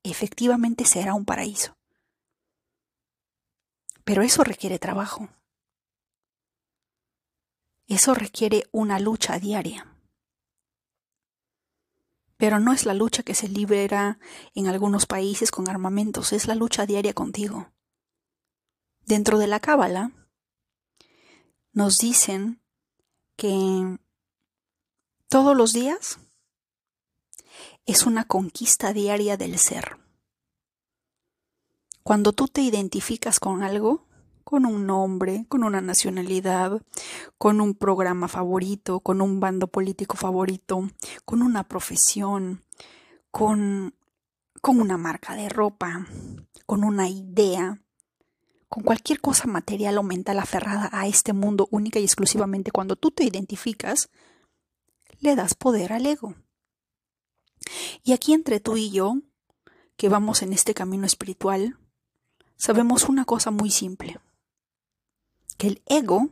efectivamente 0.04 0.84
será 0.84 1.14
un 1.14 1.24
paraíso. 1.24 1.78
Pero 4.04 4.24
eso 4.24 4.44
requiere 4.44 4.78
trabajo. 4.78 5.30
Eso 7.88 8.14
requiere 8.14 8.68
una 8.72 9.00
lucha 9.00 9.40
diaria. 9.40 9.96
Pero 12.36 12.60
no 12.60 12.74
es 12.74 12.86
la 12.86 12.94
lucha 12.94 13.24
que 13.24 13.36
se 13.36 13.48
libera 13.48 14.20
en 14.54 14.68
algunos 14.68 15.06
países 15.06 15.50
con 15.50 15.70
armamentos, 15.70 16.34
es 16.34 16.46
la 16.46 16.56
lucha 16.56 16.86
diaria 16.86 17.14
contigo. 17.14 17.72
Dentro 19.06 19.38
de 19.38 19.48
la 19.48 19.62
Cábala 19.62 20.12
nos 21.74 21.98
dicen 21.98 22.62
que 23.36 23.98
todos 25.28 25.56
los 25.56 25.74
días 25.74 26.20
es 27.86 28.06
una 28.06 28.26
conquista 28.26 28.94
diaria 28.94 29.38
del 29.38 29.58
ser. 29.58 29.98
Cuando 32.04 32.34
tú 32.34 32.48
te 32.48 32.62
identificas 32.62 33.40
con 33.40 33.62
algo, 33.62 34.08
con 34.44 34.66
un 34.66 34.88
nombre, 34.88 35.46
con 35.48 35.64
una 35.64 35.80
nacionalidad, 35.80 36.82
con 37.38 37.62
un 37.62 37.76
programa 37.76 38.28
favorito, 38.28 39.00
con 39.00 39.22
un 39.22 39.40
bando 39.40 39.68
político 39.68 40.18
favorito, 40.18 40.90
con 41.24 41.44
una 41.44 41.64
profesión, 41.64 42.64
con, 43.30 43.94
con 44.62 44.82
una 44.82 44.98
marca 44.98 45.36
de 45.36 45.50
ropa, 45.50 46.08
con 46.66 46.84
una 46.84 47.08
idea, 47.10 47.80
con 48.70 48.84
cualquier 48.84 49.20
cosa 49.20 49.48
material 49.48 49.98
o 49.98 50.04
mental 50.04 50.40
aferrada 50.40 50.90
a 50.94 51.08
este 51.08 51.34
mundo 51.34 51.68
única 51.72 52.00
y 52.00 52.04
exclusivamente 52.04 52.72
cuando 52.72 52.96
tú 52.96 53.12
te 53.12 53.24
identificas, 53.24 54.10
le 55.20 55.36
das 55.36 55.56
poder 55.56 55.92
al 55.92 56.06
ego. 56.06 56.36
Y 58.04 58.14
aquí 58.14 58.34
entre 58.34 58.60
tú 58.60 58.78
y 58.78 58.92
yo, 58.92 59.16
que 59.98 60.08
vamos 60.08 60.44
en 60.44 60.54
este 60.54 60.74
camino 60.74 61.06
espiritual, 61.06 61.78
sabemos 62.56 63.10
una 63.10 63.26
cosa 63.26 63.52
muy 63.52 63.72
simple 63.72 64.20
que 65.60 65.68
el 65.68 65.84
ego, 65.88 66.30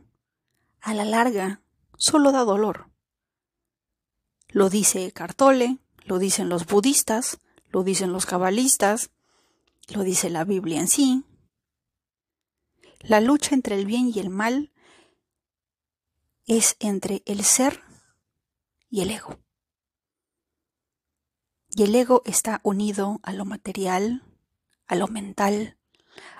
a 0.80 0.94
la 0.94 1.04
larga, 1.04 1.60
solo 1.98 2.32
da 2.32 2.44
dolor. 2.44 2.88
Lo 4.48 4.70
dice 4.70 5.12
Cartole, 5.12 5.78
lo 6.06 6.18
dicen 6.18 6.48
los 6.48 6.66
budistas, 6.66 7.38
lo 7.70 7.84
dicen 7.84 8.10
los 8.10 8.24
cabalistas, 8.24 9.10
lo 9.88 10.02
dice 10.02 10.30
la 10.30 10.44
Biblia 10.44 10.80
en 10.80 10.88
sí. 10.88 11.24
La 13.00 13.20
lucha 13.20 13.54
entre 13.54 13.76
el 13.76 13.86
bien 13.86 14.10
y 14.12 14.18
el 14.18 14.30
mal 14.30 14.72
es 16.46 16.76
entre 16.80 17.22
el 17.26 17.44
ser 17.44 17.82
y 18.90 19.02
el 19.02 19.10
ego. 19.10 19.38
Y 21.70 21.84
el 21.84 21.94
ego 21.94 22.22
está 22.24 22.60
unido 22.64 23.20
a 23.22 23.32
lo 23.32 23.44
material, 23.44 24.24
a 24.86 24.96
lo 24.96 25.06
mental, 25.06 25.78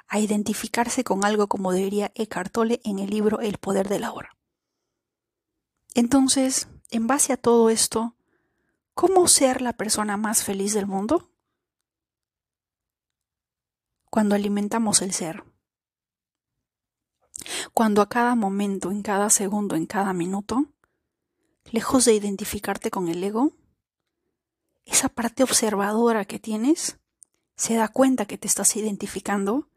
a 0.09 0.19
identificarse 0.19 1.05
con 1.05 1.25
algo 1.25 1.49
como 1.49 1.73
debería 1.73 2.11
Eckhart 2.15 2.51
Tolle 2.53 2.81
en 2.85 2.99
el 2.99 3.11
libro 3.11 3.41
El 3.41 3.59
poder 3.59 3.89
de 3.89 4.01
la 4.01 4.13
hora. 4.13 4.37
Entonces, 5.95 6.69
en 6.91 7.07
base 7.07 7.33
a 7.33 7.37
todo 7.37 7.71
esto, 7.71 8.17
¿cómo 8.95 9.29
ser 9.29 9.61
la 9.61 9.75
persona 9.75 10.17
más 10.17 10.43
feliz 10.43 10.73
del 10.73 10.87
mundo? 10.87 11.31
Cuando 14.11 14.35
alimentamos 14.35 15.03
el 15.03 15.13
ser. 15.13 15.45
Cuando 17.73 18.03
a 18.03 18.09
cada 18.09 18.35
momento, 18.35 18.91
en 18.91 19.03
cada 19.03 19.31
segundo, 19.31 19.77
en 19.77 19.87
cada 19.87 20.13
minuto, 20.13 20.67
lejos 21.71 22.05
de 22.05 22.15
identificarte 22.15 22.91
con 22.91 23.09
el 23.09 23.23
ego, 23.23 23.53
esa 24.85 25.09
parte 25.09 25.43
observadora 25.43 26.25
que 26.25 26.39
tienes 26.39 26.99
se 27.57 27.75
da 27.75 27.89
cuenta 27.89 28.27
que 28.27 28.39
te 28.39 28.47
estás 28.47 28.77
identificando 28.77 29.69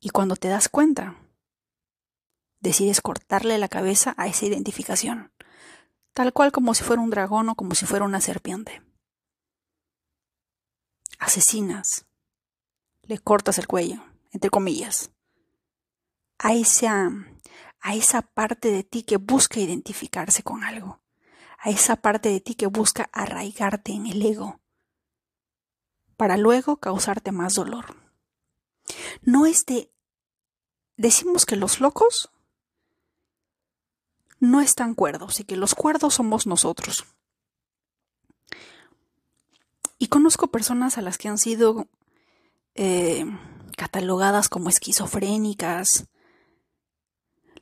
y 0.00 0.10
cuando 0.10 0.36
te 0.36 0.48
das 0.48 0.68
cuenta, 0.68 1.16
decides 2.60 3.00
cortarle 3.00 3.58
la 3.58 3.68
cabeza 3.68 4.14
a 4.16 4.26
esa 4.26 4.46
identificación, 4.46 5.32
tal 6.12 6.32
cual 6.32 6.52
como 6.52 6.74
si 6.74 6.84
fuera 6.84 7.02
un 7.02 7.10
dragón 7.10 7.48
o 7.48 7.54
como 7.54 7.74
si 7.74 7.84
fuera 7.84 8.04
una 8.04 8.20
serpiente. 8.20 8.82
Asesinas, 11.18 12.06
le 13.02 13.18
cortas 13.18 13.58
el 13.58 13.66
cuello, 13.66 14.04
entre 14.30 14.50
comillas, 14.50 15.10
a 16.38 16.54
esa, 16.54 17.10
a 17.80 17.94
esa 17.94 18.22
parte 18.22 18.70
de 18.70 18.84
ti 18.84 19.02
que 19.02 19.16
busca 19.16 19.60
identificarse 19.60 20.42
con 20.42 20.64
algo, 20.64 21.00
a 21.58 21.70
esa 21.70 21.96
parte 21.96 22.28
de 22.28 22.40
ti 22.40 22.54
que 22.54 22.66
busca 22.66 23.10
arraigarte 23.12 23.92
en 23.92 24.06
el 24.06 24.24
ego, 24.24 24.60
para 26.16 26.36
luego 26.36 26.78
causarte 26.78 27.32
más 27.32 27.54
dolor. 27.54 27.96
No 29.22 29.46
es 29.46 29.66
de... 29.66 29.92
Decimos 30.96 31.46
que 31.46 31.56
los 31.56 31.80
locos 31.80 32.30
no 34.40 34.60
están 34.60 34.94
cuerdos 34.94 35.40
y 35.40 35.44
que 35.44 35.56
los 35.56 35.74
cuerdos 35.74 36.14
somos 36.14 36.46
nosotros. 36.46 37.04
Y 39.98 40.08
conozco 40.08 40.48
personas 40.48 40.98
a 40.98 41.02
las 41.02 41.18
que 41.18 41.28
han 41.28 41.38
sido 41.38 41.88
eh, 42.74 43.24
catalogadas 43.76 44.48
como 44.48 44.68
esquizofrénicas, 44.68 46.08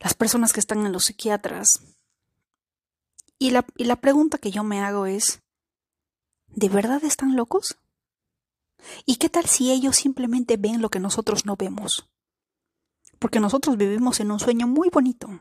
las 0.00 0.14
personas 0.14 0.52
que 0.52 0.60
están 0.60 0.84
en 0.86 0.92
los 0.92 1.04
psiquiatras. 1.04 1.80
Y 3.38 3.50
la, 3.50 3.66
y 3.76 3.84
la 3.84 3.96
pregunta 3.96 4.38
que 4.38 4.50
yo 4.50 4.64
me 4.64 4.80
hago 4.80 5.06
es, 5.06 5.42
¿de 6.48 6.68
verdad 6.68 7.04
están 7.04 7.36
locos? 7.36 7.78
¿Y 9.04 9.16
qué 9.16 9.28
tal 9.28 9.46
si 9.46 9.72
ellos 9.72 9.96
simplemente 9.96 10.56
ven 10.56 10.80
lo 10.80 10.90
que 10.90 11.00
nosotros 11.00 11.44
no 11.44 11.56
vemos? 11.56 12.08
Porque 13.18 13.40
nosotros 13.40 13.76
vivimos 13.76 14.20
en 14.20 14.30
un 14.30 14.38
sueño 14.38 14.66
muy 14.66 14.88
bonito, 14.90 15.40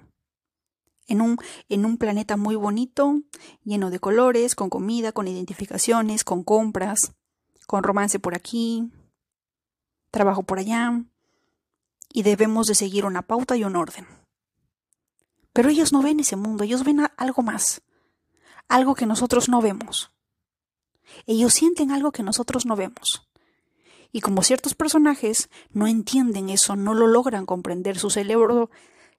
en 1.08 1.22
un, 1.22 1.38
en 1.70 1.86
un 1.86 1.98
planeta 1.98 2.38
muy 2.38 2.56
bonito, 2.56 3.22
lleno 3.64 3.90
de 3.90 4.00
colores, 4.00 4.56
con 4.56 4.70
comida, 4.70 5.12
con 5.12 5.28
identificaciones, 5.28 6.24
con 6.24 6.44
compras, 6.44 7.14
con 7.68 7.84
romance 7.84 8.20
por 8.20 8.36
aquí, 8.36 8.92
trabajo 10.12 10.44
por 10.44 10.60
allá, 10.60 11.04
y 12.12 12.24
debemos 12.24 12.68
de 12.68 12.76
seguir 12.76 13.06
una 13.06 13.22
pauta 13.22 13.58
y 13.58 13.64
un 13.64 13.76
orden. 13.76 14.08
Pero 15.56 15.70
ellos 15.70 15.94
no 15.94 16.02
ven 16.02 16.20
ese 16.20 16.36
mundo, 16.36 16.66
ellos 16.66 16.84
ven 16.84 17.08
algo 17.16 17.42
más, 17.42 17.82
algo 18.68 18.94
que 18.94 19.06
nosotros 19.06 19.48
no 19.48 19.62
vemos. 19.62 20.12
Ellos 21.28 21.54
sienten 21.54 21.92
algo 21.92 22.12
que 22.12 22.24
nosotros 22.24 22.66
no 22.66 22.76
vemos. 22.76 23.30
Y 24.12 24.20
como 24.20 24.44
ciertos 24.44 24.76
personajes 24.76 25.50
no 25.72 25.88
entienden 25.88 26.50
eso, 26.50 26.76
no 26.76 26.94
lo 26.94 27.08
logran 27.08 27.46
comprender, 27.46 27.98
su 27.98 28.10
cerebro 28.10 28.70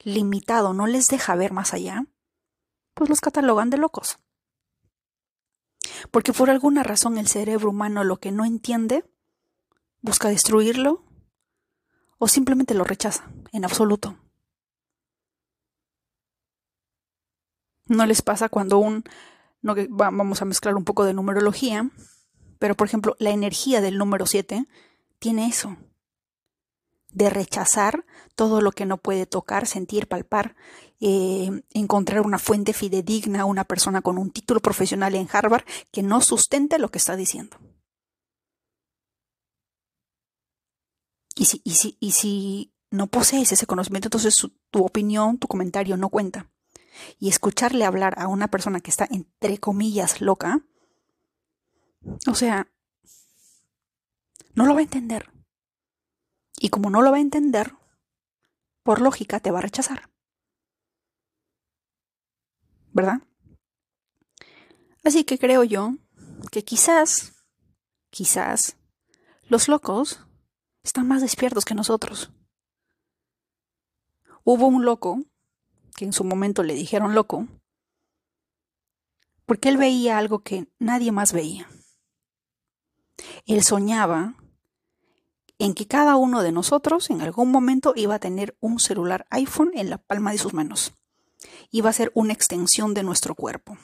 limitado 0.01 0.75
no 0.75 0.87
les 0.87 1.07
deja 1.07 1.35
ver 1.37 1.55
más 1.55 1.73
allá, 1.73 2.05
pues 2.93 3.09
los 3.09 3.23
catalogan 3.23 3.71
de 3.71 3.79
locos. 3.79 4.19
Porque 6.11 6.35
por 6.35 6.51
alguna 6.51 6.83
razón 6.83 7.17
el 7.17 7.29
cerebro 7.29 7.71
humano 7.71 8.05
lo 8.05 8.19
que 8.19 8.31
no 8.31 8.45
entiende, 8.45 9.07
busca 10.03 10.29
destruirlo 10.29 11.03
o 12.19 12.29
simplemente 12.29 12.75
lo 12.75 12.85
rechaza 12.85 13.31
en 13.53 13.65
absoluto. 13.65 14.19
No 17.87 18.05
les 18.07 18.23
pasa 18.23 18.49
cuando 18.49 18.79
un, 18.79 19.05
no, 19.63 19.75
vamos 19.89 20.43
a 20.43 20.45
mezclar 20.45 20.75
un 20.75 20.85
poco 20.85 21.05
de 21.05 21.15
numerología, 21.15 21.91
pero 22.59 22.75
por 22.75 22.87
ejemplo, 22.87 23.17
la 23.19 23.31
energía 23.31 23.81
del 23.81 23.99
número 23.99 24.27
7 24.27 24.67
tiene 25.19 25.47
eso, 25.47 25.77
de 27.13 27.31
rechazar 27.31 28.05
todo 28.35 28.61
lo 28.61 28.73
que 28.73 28.87
no 28.87 28.99
puede 28.99 29.27
tocar, 29.27 29.67
sentir, 29.67 30.09
palpar, 30.09 30.57
eh, 31.01 31.63
encontrar 31.73 32.23
una 32.23 32.39
fuente 32.39 32.73
fidedigna, 32.73 33.45
una 33.45 33.65
persona 33.65 34.03
con 34.03 34.19
un 34.19 34.31
título 34.31 34.61
profesional 34.61 35.15
en 35.15 35.29
Harvard 35.33 35.65
que 35.93 36.03
no 36.03 36.21
sustente 36.21 36.79
lo 36.79 36.91
que 36.91 36.99
está 36.99 37.17
diciendo. 37.17 37.57
Y 41.35 41.45
si, 41.45 41.61
y 41.65 41.75
si, 41.75 41.97
y 42.01 42.13
si 42.13 42.75
no 42.91 43.07
posees 43.09 43.53
ese 43.53 43.67
conocimiento, 43.67 44.07
entonces 44.07 44.47
tu 44.71 44.85
opinión, 44.85 45.39
tu 45.39 45.49
comentario 45.49 45.97
no 45.97 46.09
cuenta 46.09 46.51
y 47.19 47.29
escucharle 47.29 47.85
hablar 47.85 48.19
a 48.19 48.29
una 48.29 48.49
persona 48.49 48.81
que 48.81 48.91
está 48.91 49.07
entre 49.11 49.59
comillas 49.59 50.21
loca, 50.21 50.61
o 52.27 52.35
sea, 52.35 52.69
no 54.55 54.67
lo 54.67 54.75
va 54.75 54.81
a 54.81 54.85
entender. 54.85 55.31
Y 56.59 56.71
como 56.71 56.91
no 56.91 57.03
lo 57.03 57.11
va 57.11 57.19
a 57.19 57.21
entender, 57.21 57.75
por 58.83 59.01
lógica 59.01 59.41
te 59.41 59.51
va 59.51 59.59
a 59.59 59.63
rechazar. 59.63 60.11
¿Verdad? 62.93 63.21
Así 65.05 65.25
que 65.25 65.39
creo 65.39 65.65
yo 65.65 65.95
que 66.51 66.65
quizás, 66.65 67.45
quizás, 68.11 68.77
los 69.49 69.69
locos 69.69 70.21
están 70.83 71.07
más 71.07 71.21
despiertos 71.21 71.65
que 71.65 71.75
nosotros. 71.75 72.33
Hubo 74.45 74.67
un 74.67 74.85
loco 74.85 75.25
que 75.97 76.05
en 76.05 76.13
su 76.13 76.25
momento 76.25 76.63
le 76.63 76.75
dijeron 76.75 77.15
loco, 77.15 77.49
porque 79.47 79.69
él 79.69 79.77
veía 79.77 80.19
algo 80.19 80.41
que 80.41 80.69
nadie 80.79 81.13
más 81.13 81.33
veía. 81.33 81.69
Él 83.47 83.63
soñaba 83.63 84.35
en 85.59 85.75
que 85.75 85.87
cada 85.87 86.17
uno 86.17 86.43
de 86.43 86.53
nosotros 86.53 87.09
en 87.11 87.23
algún 87.23 87.51
momento 87.51 87.95
iba 87.97 88.17
a 88.17 88.19
tener 88.19 88.57
un 88.61 88.79
celular 88.79 89.27
iPhone 89.31 89.71
en 89.75 89.89
la 89.89 89.99
palma 89.99 90.33
de 90.33 90.39
sus 90.39 90.53
manos. 90.53 90.93
Iba 91.71 91.91
a 91.91 91.95
ser 91.95 92.13
una 92.15 92.33
extensión 92.33 92.93
de 92.93 93.03
nuestro 93.03 93.35
cuerpo. 93.35 93.79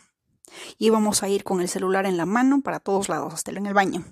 Íbamos 0.79 1.22
a 1.22 1.29
ir 1.29 1.44
con 1.44 1.61
el 1.61 1.68
celular 1.68 2.05
en 2.05 2.18
la 2.18 2.27
mano 2.27 2.61
para 2.61 2.81
todos 2.81 3.09
lados, 3.09 3.33
hasta 3.33 3.53
en 3.53 3.66
el 3.66 3.75
baño. 3.75 4.05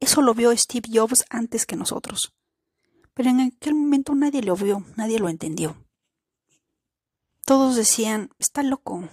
Eso 0.00 0.22
lo 0.22 0.32
vio 0.32 0.56
Steve 0.56 0.88
Jobs 0.92 1.24
antes 1.28 1.66
que 1.66 1.76
nosotros. 1.76 2.34
Pero 3.12 3.30
en 3.30 3.40
aquel 3.40 3.74
momento 3.74 4.14
nadie 4.14 4.42
lo 4.42 4.56
vio, 4.56 4.84
nadie 4.96 5.18
lo 5.18 5.28
entendió. 5.28 5.76
Todos 7.48 7.76
decían, 7.76 8.28
está 8.38 8.62
loco, 8.62 9.08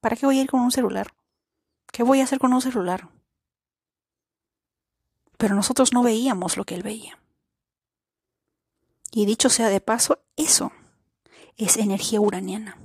¿para 0.00 0.14
qué 0.14 0.24
voy 0.24 0.38
a 0.38 0.42
ir 0.42 0.48
con 0.48 0.60
un 0.60 0.70
celular? 0.70 1.12
¿Qué 1.90 2.04
voy 2.04 2.20
a 2.20 2.22
hacer 2.22 2.38
con 2.38 2.52
un 2.52 2.62
celular? 2.62 3.10
Pero 5.36 5.56
nosotros 5.56 5.92
no 5.92 6.04
veíamos 6.04 6.56
lo 6.56 6.62
que 6.62 6.76
él 6.76 6.84
veía. 6.84 7.20
Y 9.10 9.26
dicho 9.26 9.48
sea 9.48 9.68
de 9.68 9.80
paso, 9.80 10.22
eso 10.36 10.70
es 11.56 11.78
energía 11.78 12.20
uraniana. 12.20 12.78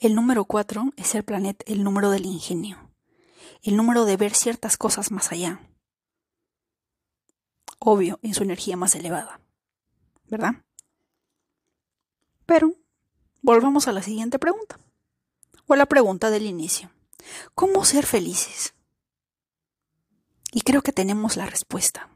El 0.00 0.14
número 0.14 0.44
cuatro 0.44 0.92
es 0.98 1.14
el 1.14 1.24
planeta, 1.24 1.64
el 1.66 1.84
número 1.84 2.10
del 2.10 2.26
ingenio, 2.26 2.90
el 3.62 3.78
número 3.78 4.04
de 4.04 4.18
ver 4.18 4.34
ciertas 4.34 4.76
cosas 4.76 5.10
más 5.12 5.32
allá. 5.32 5.66
Obvio, 7.78 8.20
en 8.20 8.34
su 8.34 8.42
energía 8.42 8.76
más 8.76 8.94
elevada, 8.94 9.40
¿verdad? 10.26 10.62
Pero 12.44 12.74
Volvamos 13.42 13.88
a 13.88 13.92
la 13.92 14.02
siguiente 14.02 14.38
pregunta, 14.38 14.78
o 15.66 15.74
a 15.74 15.76
la 15.76 15.86
pregunta 15.86 16.30
del 16.30 16.46
inicio. 16.46 16.90
¿Cómo 17.54 17.84
ser 17.84 18.06
felices? 18.06 18.74
Y 20.52 20.62
creo 20.62 20.82
que 20.82 20.92
tenemos 20.92 21.36
la 21.36 21.46
respuesta. 21.46 22.10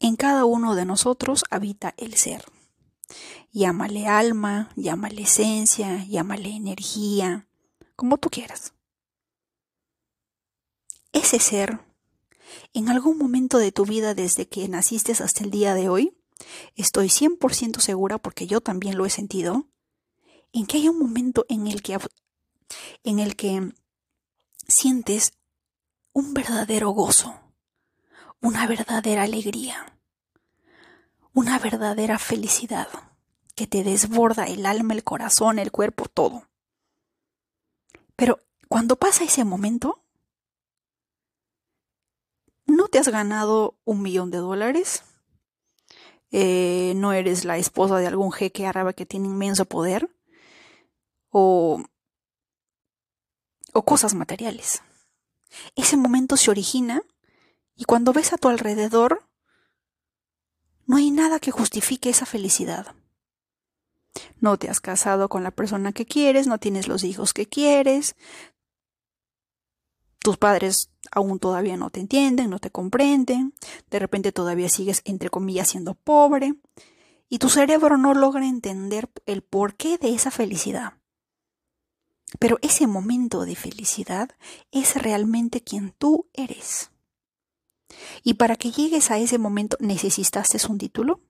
En 0.00 0.16
cada 0.16 0.44
uno 0.44 0.74
de 0.74 0.84
nosotros 0.84 1.44
habita 1.50 1.94
el 1.96 2.14
ser. 2.14 2.44
Llámale 3.50 4.06
alma, 4.06 4.70
llámale 4.76 5.22
esencia, 5.22 6.04
llámale 6.04 6.50
energía, 6.50 7.48
como 7.96 8.18
tú 8.18 8.30
quieras. 8.30 8.74
Ese 11.12 11.40
ser, 11.40 11.80
en 12.72 12.88
algún 12.88 13.18
momento 13.18 13.58
de 13.58 13.72
tu 13.72 13.84
vida 13.84 14.14
desde 14.14 14.46
que 14.46 14.68
naciste 14.68 15.12
hasta 15.12 15.42
el 15.42 15.50
día 15.50 15.74
de 15.74 15.88
hoy, 15.88 16.17
estoy 16.76 17.08
100% 17.08 17.80
segura 17.80 18.18
porque 18.18 18.46
yo 18.46 18.60
también 18.60 18.96
lo 18.96 19.06
he 19.06 19.10
sentido, 19.10 19.66
en 20.52 20.66
que 20.66 20.78
hay 20.78 20.88
un 20.88 20.98
momento 20.98 21.44
en 21.48 21.66
el 21.66 21.82
que, 21.82 21.98
en 23.04 23.18
el 23.18 23.36
que 23.36 23.72
sientes 24.66 25.32
un 26.12 26.34
verdadero 26.34 26.90
gozo, 26.90 27.34
una 28.40 28.66
verdadera 28.66 29.22
alegría, 29.22 29.98
una 31.32 31.58
verdadera 31.58 32.18
felicidad 32.18 32.88
que 33.54 33.66
te 33.66 33.82
desborda 33.82 34.44
el 34.44 34.66
alma, 34.66 34.94
el 34.94 35.04
corazón, 35.04 35.58
el 35.58 35.72
cuerpo, 35.72 36.06
todo. 36.06 36.48
Pero 38.16 38.40
cuando 38.68 38.96
pasa 38.96 39.24
ese 39.24 39.44
momento, 39.44 40.04
no 42.66 42.88
te 42.88 42.98
has 42.98 43.08
ganado 43.08 43.78
un 43.84 44.02
millón 44.02 44.30
de 44.30 44.38
dólares, 44.38 45.02
eh, 46.30 46.92
no 46.96 47.12
eres 47.12 47.44
la 47.44 47.58
esposa 47.58 47.98
de 47.98 48.06
algún 48.06 48.32
jeque 48.32 48.66
árabe 48.66 48.94
que 48.94 49.06
tiene 49.06 49.28
inmenso 49.28 49.64
poder, 49.64 50.10
o, 51.30 51.82
o 53.72 53.84
cosas 53.84 54.14
materiales. 54.14 54.82
Ese 55.76 55.96
momento 55.96 56.36
se 56.36 56.50
origina 56.50 57.02
y 57.74 57.84
cuando 57.84 58.12
ves 58.12 58.32
a 58.32 58.38
tu 58.38 58.48
alrededor, 58.48 59.28
no 60.86 60.96
hay 60.96 61.10
nada 61.10 61.38
que 61.38 61.50
justifique 61.50 62.10
esa 62.10 62.26
felicidad. 62.26 62.94
No 64.40 64.56
te 64.58 64.68
has 64.68 64.80
casado 64.80 65.28
con 65.28 65.42
la 65.42 65.50
persona 65.50 65.92
que 65.92 66.06
quieres, 66.06 66.46
no 66.46 66.58
tienes 66.58 66.88
los 66.88 67.04
hijos 67.04 67.34
que 67.34 67.46
quieres, 67.46 68.16
tus 70.18 70.36
padres 70.36 70.90
aún 71.10 71.38
todavía 71.38 71.76
no 71.76 71.90
te 71.90 72.00
entienden, 72.00 72.50
no 72.50 72.58
te 72.58 72.70
comprenden, 72.70 73.54
de 73.90 73.98
repente 73.98 74.32
todavía 74.32 74.68
sigues, 74.68 75.02
entre 75.04 75.30
comillas, 75.30 75.68
siendo 75.68 75.94
pobre, 75.94 76.54
y 77.28 77.38
tu 77.38 77.48
cerebro 77.48 77.98
no 77.98 78.14
logra 78.14 78.46
entender 78.46 79.10
el 79.26 79.42
porqué 79.42 79.98
de 79.98 80.14
esa 80.14 80.30
felicidad. 80.30 80.94
Pero 82.38 82.58
ese 82.62 82.86
momento 82.86 83.44
de 83.44 83.56
felicidad 83.56 84.30
es 84.70 84.96
realmente 84.96 85.62
quien 85.62 85.92
tú 85.92 86.28
eres. 86.34 86.90
Y 88.22 88.34
para 88.34 88.56
que 88.56 88.70
llegues 88.70 89.10
a 89.10 89.18
ese 89.18 89.38
momento, 89.38 89.76
¿necesitaste 89.80 90.58
un 90.68 90.78
título? 90.78 91.22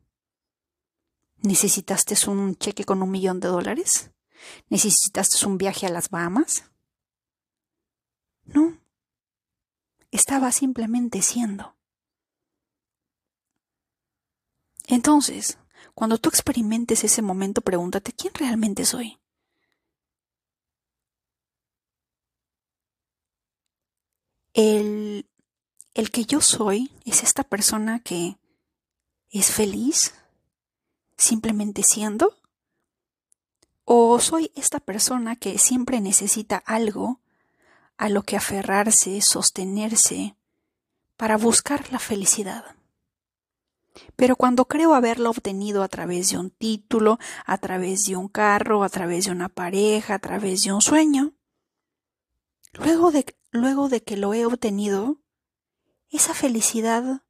¿Necesitaste 1.37 2.17
un 2.29 2.57
cheque 2.57 2.85
con 2.85 3.03
un 3.03 3.11
millón 3.11 3.39
de 3.39 3.49
dólares? 3.49 4.11
¿Necesitaste 4.69 5.47
un 5.47 5.57
viaje 5.57 5.87
a 5.87 5.91
las 5.91 6.11
Bahamas? 6.11 6.65
No. 8.49 8.79
Estaba 10.11 10.53
simplemente 10.53 11.23
siendo. 11.23 11.77
Entonces, 14.87 15.59
cuando 15.95 16.19
tú 16.19 16.29
experimentes 16.31 17.05
ese 17.05 17.21
momento, 17.23 17.61
pregúntate, 17.61 18.13
¿quién 18.13 18.33
realmente 18.35 18.85
soy? 18.85 19.19
El, 24.55 25.29
el 25.95 26.11
que 26.11 26.25
yo 26.25 26.41
soy 26.41 26.91
es 27.05 27.23
esta 27.23 27.45
persona 27.45 28.01
que 28.01 28.39
es 29.31 29.53
feliz, 29.53 30.15
simplemente 31.17 31.83
siendo? 31.83 32.35
¿O 33.85 34.19
soy 34.21 34.51
esta 34.55 34.81
persona 34.81 35.37
que 35.37 35.59
siempre 35.59 36.01
necesita 36.01 36.57
algo 36.57 37.21
a 37.99 38.09
lo 38.09 38.23
que 38.23 38.37
aferrarse, 38.37 39.21
sostenerse, 39.21 40.37
para 41.17 41.37
buscar 41.37 41.93
la 41.93 41.99
felicidad? 41.99 42.65
Pero 44.17 44.37
cuando 44.37 44.67
creo 44.67 44.95
haberla 44.95 45.31
obtenido 45.31 45.83
a 45.83 45.89
través 45.89 46.31
de 46.31 46.39
un 46.39 46.51
título, 46.51 47.19
a 47.45 47.59
través 47.59 48.05
de 48.05 48.17
un 48.17 48.29
carro, 48.29 48.83
a 48.83 48.89
través 48.89 49.27
de 49.27 49.33
una 49.33 49.49
pareja, 49.49 50.15
a 50.15 50.19
través 50.19 50.63
de 50.63 50.73
un 50.73 50.81
sueño, 50.81 51.35
luego 52.73 53.11
de, 53.11 53.27
luego 53.51 53.89
de 53.89 54.03
que 54.03 54.17
lo 54.17 54.33
he 54.33 54.47
obtenido, 54.47 55.21
esa 56.11 56.33
felicidad 56.33 57.23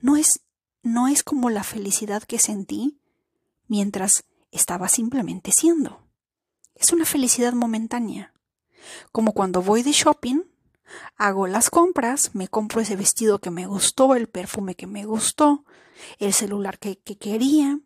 no 0.00 0.16
es 0.16 0.40
no 0.82 1.08
es 1.08 1.22
como 1.22 1.50
la 1.50 1.64
felicidad 1.64 2.22
que 2.22 2.38
sentí 2.38 3.00
mientras 3.66 4.24
estaba 4.50 4.88
simplemente 4.88 5.52
siendo. 5.52 6.06
Es 6.74 6.92
una 6.92 7.04
felicidad 7.04 7.52
momentánea. 7.52 8.32
Como 9.12 9.32
cuando 9.32 9.62
voy 9.62 9.82
de 9.82 9.92
shopping, 9.92 10.42
hago 11.16 11.46
las 11.46 11.70
compras, 11.70 12.34
me 12.34 12.48
compro 12.48 12.80
ese 12.80 12.96
vestido 12.96 13.40
que 13.40 13.50
me 13.50 13.66
gustó, 13.66 14.14
el 14.14 14.28
perfume 14.28 14.74
que 14.74 14.86
me 14.86 15.04
gustó, 15.04 15.64
el 16.18 16.32
celular 16.32 16.78
que, 16.78 16.96
quería. 16.96 17.80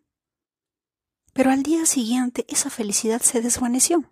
Pero 1.33 1.51
al 1.51 1.63
día 1.63 1.85
siguiente 1.85 2.45
esa 2.47 2.69
felicidad 2.69 3.21
se 3.21 3.41
desvaneció. 3.41 4.03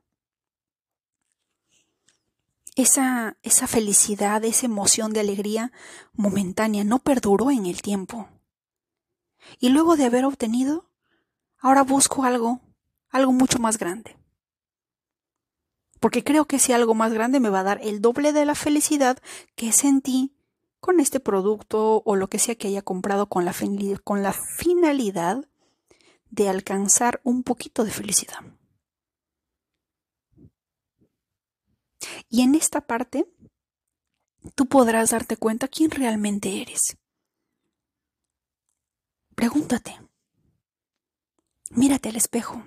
Esa, 2.75 3.37
esa 3.43 3.67
felicidad, 3.67 4.43
esa 4.45 4.65
emoción 4.65 5.11
de 5.11 5.19
alegría 5.19 5.71
momentánea 6.13 6.83
no 6.83 6.99
perduró 6.99 7.51
en 7.51 7.65
el 7.65 7.81
tiempo. 7.81 8.29
Y 9.59 9.69
luego 9.69 9.97
de 9.97 10.05
haber 10.05 10.25
obtenido, 10.25 10.89
ahora 11.59 11.83
busco 11.83 12.23
algo, 12.23 12.61
algo 13.09 13.33
mucho 13.33 13.59
más 13.59 13.77
grande. 13.77 14.20
Porque 16.01 16.23
creo 16.23 16.45
que 16.45 16.55
ese 16.55 16.73
algo 16.73 16.95
más 16.95 17.13
grande 17.13 17.39
me 17.39 17.51
va 17.51 17.59
a 17.59 17.63
dar 17.63 17.79
el 17.83 18.01
doble 18.01 18.33
de 18.33 18.43
la 18.43 18.55
felicidad 18.55 19.19
que 19.55 19.71
sentí 19.71 20.35
con 20.79 20.99
este 20.99 21.19
producto 21.19 22.01
o 22.03 22.15
lo 22.15 22.27
que 22.27 22.39
sea 22.39 22.55
que 22.55 22.67
haya 22.67 22.81
comprado 22.81 23.29
con 23.29 23.45
la, 23.45 23.53
con 24.03 24.23
la 24.23 24.33
finalidad 24.33 25.47
de 26.31 26.49
alcanzar 26.49 27.21
un 27.23 27.43
poquito 27.43 27.83
de 27.83 27.91
felicidad. 27.91 28.39
Y 32.29 32.41
en 32.41 32.55
esta 32.55 32.81
parte, 32.81 33.31
tú 34.55 34.65
podrás 34.65 35.11
darte 35.11 35.37
cuenta 35.37 35.67
quién 35.67 35.91
realmente 35.91 36.63
eres. 36.63 36.97
Pregúntate. 39.35 39.99
Mírate 41.69 42.09
al 42.09 42.15
espejo. 42.15 42.63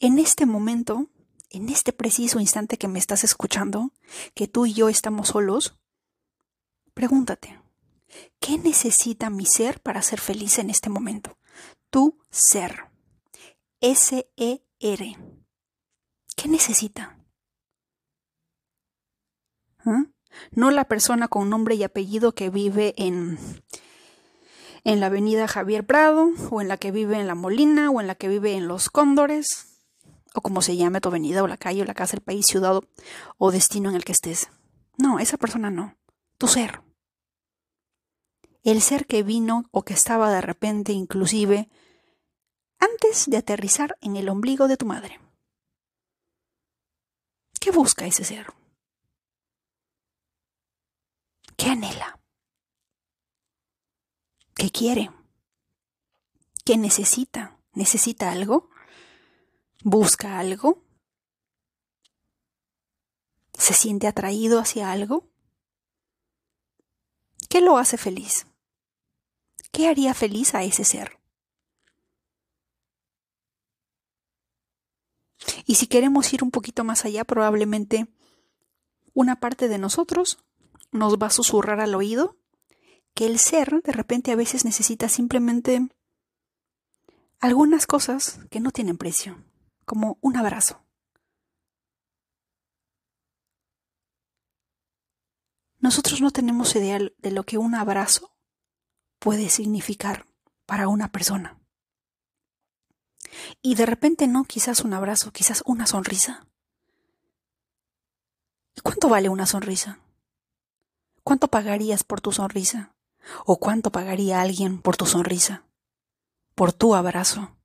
En 0.00 0.18
este 0.18 0.44
momento, 0.44 1.08
en 1.50 1.68
este 1.68 1.92
preciso 1.92 2.40
instante 2.40 2.78
que 2.78 2.88
me 2.88 2.98
estás 2.98 3.24
escuchando, 3.24 3.92
que 4.34 4.48
tú 4.48 4.66
y 4.66 4.72
yo 4.72 4.88
estamos 4.88 5.28
solos, 5.28 5.76
pregúntate, 6.94 7.60
¿qué 8.38 8.58
necesita 8.58 9.30
mi 9.30 9.46
ser 9.46 9.80
para 9.80 10.02
ser 10.02 10.20
feliz 10.20 10.58
en 10.58 10.70
este 10.70 10.88
momento? 10.88 11.36
Tu 11.90 12.18
ser. 12.30 12.84
S-E-R. 13.80 15.18
¿Qué 16.36 16.48
necesita? 16.48 17.18
¿Ah? 19.84 20.04
No 20.52 20.70
la 20.70 20.84
persona 20.84 21.28
con 21.28 21.50
nombre 21.50 21.74
y 21.74 21.82
apellido 21.82 22.32
que 22.32 22.50
vive 22.50 22.94
en 22.96 23.38
en 24.84 25.00
la 25.00 25.06
avenida 25.06 25.46
Javier 25.46 25.84
Prado, 25.84 26.30
o 26.50 26.60
en 26.60 26.68
la 26.68 26.78
que 26.78 26.90
vive 26.90 27.18
en 27.18 27.26
La 27.26 27.34
Molina, 27.34 27.90
o 27.90 28.00
en 28.00 28.06
la 28.06 28.14
que 28.14 28.28
vive 28.28 28.54
en 28.54 28.66
Los 28.66 28.88
Cóndores, 28.88 29.69
o 30.34 30.40
como 30.40 30.62
se 30.62 30.76
llame 30.76 31.00
tu 31.00 31.08
avenida, 31.08 31.42
o 31.42 31.46
la 31.46 31.56
calle, 31.56 31.82
o 31.82 31.84
la 31.84 31.94
casa, 31.94 32.16
el 32.16 32.22
país, 32.22 32.46
ciudad 32.46 32.80
o 33.38 33.50
destino 33.50 33.90
en 33.90 33.96
el 33.96 34.04
que 34.04 34.12
estés. 34.12 34.50
No, 34.96 35.18
esa 35.18 35.36
persona 35.36 35.70
no. 35.70 35.96
Tu 36.38 36.46
ser. 36.46 36.82
El 38.62 38.82
ser 38.82 39.06
que 39.06 39.22
vino 39.22 39.64
o 39.70 39.82
que 39.82 39.94
estaba 39.94 40.30
de 40.30 40.40
repente 40.40 40.92
inclusive 40.92 41.68
antes 42.78 43.28
de 43.28 43.36
aterrizar 43.36 43.96
en 44.00 44.16
el 44.16 44.28
ombligo 44.28 44.68
de 44.68 44.76
tu 44.76 44.86
madre. 44.86 45.20
¿Qué 47.60 47.70
busca 47.70 48.06
ese 48.06 48.24
ser? 48.24 48.46
¿Qué 51.56 51.66
anhela? 51.66 52.18
¿Qué 54.54 54.70
quiere? 54.70 55.10
¿Qué 56.64 56.78
necesita? 56.78 57.58
¿Necesita 57.74 58.32
algo? 58.32 58.69
¿Busca 59.82 60.38
algo? 60.38 60.84
¿Se 63.54 63.72
siente 63.72 64.06
atraído 64.06 64.58
hacia 64.58 64.92
algo? 64.92 65.30
¿Qué 67.48 67.60
lo 67.60 67.78
hace 67.78 67.96
feliz? 67.96 68.46
¿Qué 69.72 69.88
haría 69.88 70.12
feliz 70.12 70.54
a 70.54 70.64
ese 70.64 70.84
ser? 70.84 71.18
Y 75.64 75.76
si 75.76 75.86
queremos 75.86 76.32
ir 76.34 76.44
un 76.44 76.50
poquito 76.50 76.84
más 76.84 77.04
allá, 77.04 77.24
probablemente 77.24 78.06
una 79.14 79.40
parte 79.40 79.68
de 79.68 79.78
nosotros 79.78 80.44
nos 80.92 81.16
va 81.16 81.28
a 81.28 81.30
susurrar 81.30 81.80
al 81.80 81.94
oído 81.94 82.36
que 83.14 83.26
el 83.26 83.38
ser 83.38 83.82
de 83.82 83.92
repente 83.92 84.30
a 84.30 84.36
veces 84.36 84.64
necesita 84.64 85.08
simplemente 85.08 85.88
algunas 87.38 87.86
cosas 87.86 88.40
que 88.50 88.60
no 88.60 88.70
tienen 88.70 88.98
precio, 88.98 89.42
como 89.84 90.18
un 90.20 90.36
abrazo. 90.36 90.82
Nosotros 95.78 96.20
no 96.20 96.30
tenemos 96.30 96.76
idea 96.76 96.98
de 96.98 97.30
lo 97.30 97.44
que 97.44 97.56
un 97.56 97.74
abrazo 97.74 98.36
puede 99.18 99.48
significar 99.48 100.26
para 100.66 100.88
una 100.88 101.10
persona. 101.10 101.58
Y 103.62 103.74
de 103.76 103.86
repente 103.86 104.26
no 104.26 104.44
quizás 104.44 104.80
un 104.80 104.92
abrazo, 104.92 105.32
quizás 105.32 105.62
una 105.66 105.86
sonrisa. 105.86 106.46
¿Y 108.76 108.80
cuánto 108.82 109.08
vale 109.08 109.28
una 109.28 109.46
sonrisa? 109.46 110.00
¿Cuánto 111.24 111.48
pagarías 111.48 112.04
por 112.04 112.20
tu 112.20 112.32
sonrisa? 112.32 112.94
¿O 113.44 113.58
cuánto 113.58 113.90
pagaría 113.90 114.40
alguien 114.40 114.80
por 114.80 114.96
tu 114.96 115.06
sonrisa? 115.06 115.64
Por 116.54 116.72
tu 116.72 116.94
abrazo, 116.94 117.56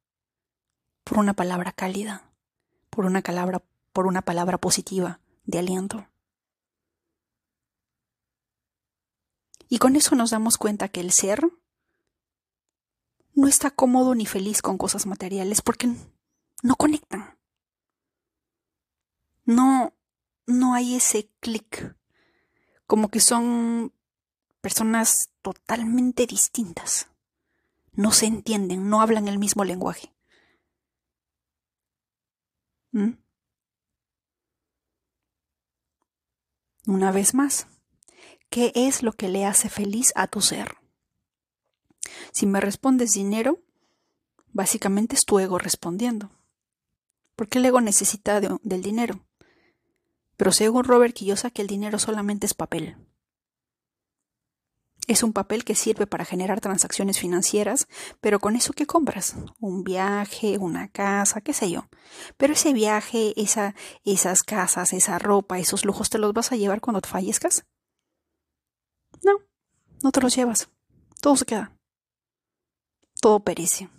por 1.05 1.19
una 1.19 1.33
palabra 1.33 1.71
cálida, 1.71 2.29
por 2.89 3.05
una 3.05 3.21
palabra, 3.21 3.63
por 3.93 4.07
una 4.07 4.21
palabra 4.21 4.57
positiva 4.57 5.21
de 5.45 5.59
aliento. 5.59 6.07
Y 9.69 9.77
con 9.77 9.95
eso 9.95 10.15
nos 10.15 10.31
damos 10.31 10.57
cuenta 10.57 10.89
que 10.89 10.99
el 10.99 11.11
ser 11.11 11.41
no 13.33 13.47
está 13.47 13.69
cómodo 13.69 14.15
ni 14.15 14.25
feliz 14.25 14.61
con 14.61 14.77
cosas 14.77 15.05
materiales 15.05 15.61
porque 15.61 15.93
no 16.63 16.75
conectan. 16.75 17.37
No, 19.43 19.93
no 20.47 20.73
hay 20.73 20.95
ese 20.95 21.29
clic. 21.39 21.95
Como 22.87 23.09
que 23.09 23.19
son 23.19 23.93
personas 24.61 25.29
totalmente 25.43 26.25
distintas. 26.25 27.09
No 27.91 28.11
se 28.11 28.25
entienden, 28.25 28.89
no 28.89 29.01
hablan 29.01 29.27
el 29.27 29.37
mismo 29.37 29.63
lenguaje. 29.63 30.14
¿Mm? 32.95 33.17
Una 36.87 37.11
vez 37.11 37.33
más, 37.33 37.67
¿qué 38.49 38.71
es 38.73 39.03
lo 39.03 39.11
que 39.11 39.27
le 39.27 39.45
hace 39.45 39.67
feliz 39.67 40.13
a 40.15 40.27
tu 40.27 40.39
ser? 40.39 40.77
Si 42.31 42.45
me 42.45 42.61
respondes 42.61 43.11
dinero, 43.11 43.59
básicamente 44.53 45.17
es 45.17 45.25
tu 45.25 45.39
ego 45.39 45.57
respondiendo. 45.57 46.31
Porque 47.35 47.59
el 47.59 47.65
ego 47.65 47.81
necesita 47.81 48.39
del 48.39 48.81
dinero. 48.81 49.25
Pero 50.37 50.53
según 50.53 50.85
Robert 50.85 51.17
que 51.17 51.61
el 51.61 51.67
dinero 51.67 51.99
solamente 51.99 52.45
es 52.45 52.53
papel. 52.53 52.95
Es 55.07 55.23
un 55.23 55.33
papel 55.33 55.63
que 55.63 55.75
sirve 55.75 56.07
para 56.07 56.25
generar 56.25 56.61
transacciones 56.61 57.19
financieras, 57.19 57.87
pero 58.21 58.39
con 58.39 58.55
eso 58.55 58.73
¿qué 58.73 58.85
compras? 58.85 59.35
Un 59.59 59.83
viaje, 59.83 60.57
una 60.57 60.87
casa, 60.87 61.41
qué 61.41 61.53
sé 61.53 61.69
yo. 61.69 61.87
Pero 62.37 62.53
ese 62.53 62.73
viaje, 62.73 63.33
esa, 63.35 63.75
esas 64.03 64.43
casas, 64.43 64.93
esa 64.93 65.19
ropa, 65.19 65.59
esos 65.59 65.85
lujos, 65.85 66.09
¿te 66.09 66.17
los 66.17 66.33
vas 66.33 66.51
a 66.51 66.55
llevar 66.55 66.81
cuando 66.81 67.01
fallezcas? 67.01 67.65
No, 69.23 69.33
no 70.03 70.11
te 70.11 70.21
los 70.21 70.35
llevas. 70.35 70.69
Todo 71.21 71.35
se 71.35 71.45
queda 71.45 71.75
todo 73.25 73.39
perece. 73.39 73.89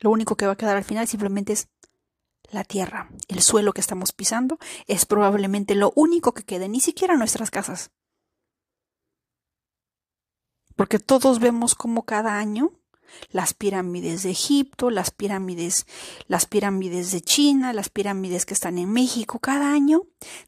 Lo 0.00 0.10
único 0.10 0.36
que 0.36 0.44
va 0.44 0.52
a 0.52 0.56
quedar 0.56 0.76
al 0.76 0.84
final 0.84 1.08
simplemente 1.08 1.54
es 1.54 1.70
la 2.50 2.62
tierra, 2.62 3.08
el 3.28 3.40
suelo 3.40 3.72
que 3.72 3.80
estamos 3.80 4.12
pisando, 4.12 4.58
es 4.86 5.06
probablemente 5.06 5.74
lo 5.74 5.94
único 5.96 6.34
que 6.34 6.44
quede, 6.44 6.68
ni 6.68 6.80
siquiera 6.80 7.16
nuestras 7.16 7.50
casas. 7.50 7.92
Porque 10.76 10.98
todos 10.98 11.40
vemos 11.40 11.74
como 11.74 12.04
cada 12.04 12.38
año 12.38 12.72
las 13.30 13.54
pirámides 13.54 14.22
de 14.22 14.30
Egipto, 14.30 14.90
las 14.90 15.10
pirámides, 15.10 15.86
las 16.26 16.46
pirámides 16.46 17.12
de 17.12 17.20
China, 17.20 17.72
las 17.72 17.88
pirámides 17.88 18.46
que 18.46 18.54
están 18.54 18.78
en 18.78 18.92
México, 18.92 19.38
cada 19.38 19.72
año, 19.72 20.02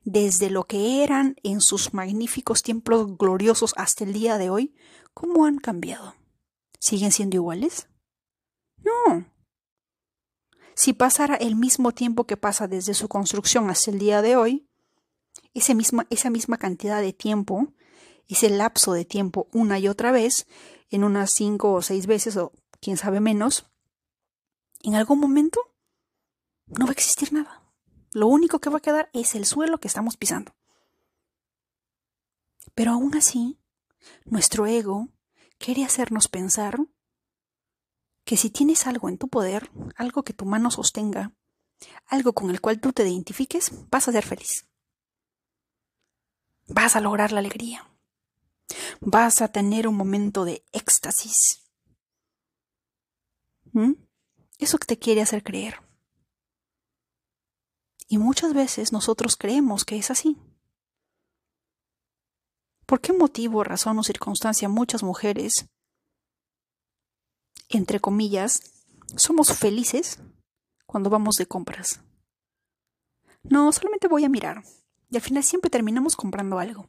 desde 0.04 0.50
lo 0.50 0.64
que 0.64 1.02
eran 1.02 1.36
en 1.42 1.60
sus 1.60 1.94
magníficos 1.94 2.62
templos 2.62 3.16
gloriosos 3.16 3.74
hasta 3.76 4.04
el 4.04 4.12
día 4.12 4.38
de 4.38 4.50
hoy, 4.50 4.74
cómo 5.14 5.46
han 5.46 5.58
cambiado. 5.58 6.14
¿Siguen 6.78 7.12
siendo 7.12 7.36
iguales? 7.36 7.88
No. 8.78 9.26
Si 10.74 10.92
pasara 10.92 11.34
el 11.34 11.56
mismo 11.56 11.92
tiempo 11.92 12.24
que 12.24 12.36
pasa 12.36 12.68
desde 12.68 12.94
su 12.94 13.08
construcción 13.08 13.68
hasta 13.68 13.90
el 13.90 13.98
día 13.98 14.22
de 14.22 14.36
hoy, 14.36 14.68
misma, 15.74 16.06
esa 16.10 16.30
misma 16.30 16.56
cantidad 16.56 17.00
de 17.00 17.12
tiempo, 17.12 17.72
ese 18.28 18.50
lapso 18.50 18.92
de 18.92 19.04
tiempo 19.04 19.48
una 19.52 19.78
y 19.78 19.88
otra 19.88 20.12
vez, 20.12 20.46
en 20.90 21.04
unas 21.04 21.32
cinco 21.32 21.72
o 21.72 21.82
seis 21.82 22.06
veces 22.06 22.36
o 22.36 22.52
quién 22.80 22.96
sabe 22.96 23.20
menos, 23.20 23.70
en 24.82 24.94
algún 24.94 25.18
momento 25.18 25.60
no 26.66 26.84
va 26.84 26.90
a 26.90 26.92
existir 26.92 27.32
nada. 27.32 27.64
Lo 28.12 28.26
único 28.26 28.60
que 28.60 28.70
va 28.70 28.78
a 28.78 28.82
quedar 28.82 29.10
es 29.12 29.34
el 29.34 29.44
suelo 29.44 29.78
que 29.78 29.88
estamos 29.88 30.16
pisando. 30.16 30.54
Pero 32.74 32.92
aún 32.92 33.16
así, 33.16 33.58
nuestro 34.24 34.66
ego 34.66 35.08
quiere 35.58 35.84
hacernos 35.84 36.28
pensar 36.28 36.78
que 38.24 38.36
si 38.36 38.50
tienes 38.50 38.86
algo 38.86 39.08
en 39.08 39.18
tu 39.18 39.28
poder, 39.28 39.70
algo 39.96 40.22
que 40.22 40.34
tu 40.34 40.44
mano 40.44 40.70
sostenga, 40.70 41.32
algo 42.06 42.34
con 42.34 42.50
el 42.50 42.60
cual 42.60 42.80
tú 42.80 42.92
te 42.92 43.08
identifiques, 43.08 43.72
vas 43.90 44.08
a 44.08 44.12
ser 44.12 44.24
feliz. 44.24 44.68
Vas 46.66 46.96
a 46.96 47.00
lograr 47.00 47.32
la 47.32 47.40
alegría. 47.40 47.88
Vas 49.00 49.40
a 49.42 49.48
tener 49.48 49.88
un 49.88 49.96
momento 49.96 50.44
de 50.44 50.64
éxtasis. 50.72 51.64
¿Mm? 53.72 53.92
Eso 54.58 54.78
que 54.78 54.86
te 54.86 54.98
quiere 54.98 55.22
hacer 55.22 55.42
creer. 55.42 55.80
Y 58.08 58.18
muchas 58.18 58.54
veces 58.54 58.92
nosotros 58.92 59.36
creemos 59.36 59.84
que 59.84 59.96
es 59.98 60.10
así. 60.10 60.36
¿Por 62.86 63.02
qué 63.02 63.12
motivo, 63.12 63.62
razón 63.64 63.98
o 63.98 64.02
circunstancia 64.02 64.68
muchas 64.68 65.02
mujeres, 65.02 65.66
entre 67.68 68.00
comillas, 68.00 68.72
somos 69.16 69.52
felices 69.52 70.18
cuando 70.86 71.10
vamos 71.10 71.36
de 71.36 71.44
compras? 71.44 72.00
No, 73.42 73.70
solamente 73.72 74.08
voy 74.08 74.24
a 74.24 74.30
mirar. 74.30 74.64
Y 75.10 75.16
al 75.16 75.22
final 75.22 75.44
siempre 75.44 75.70
terminamos 75.70 76.16
comprando 76.16 76.58
algo. 76.58 76.88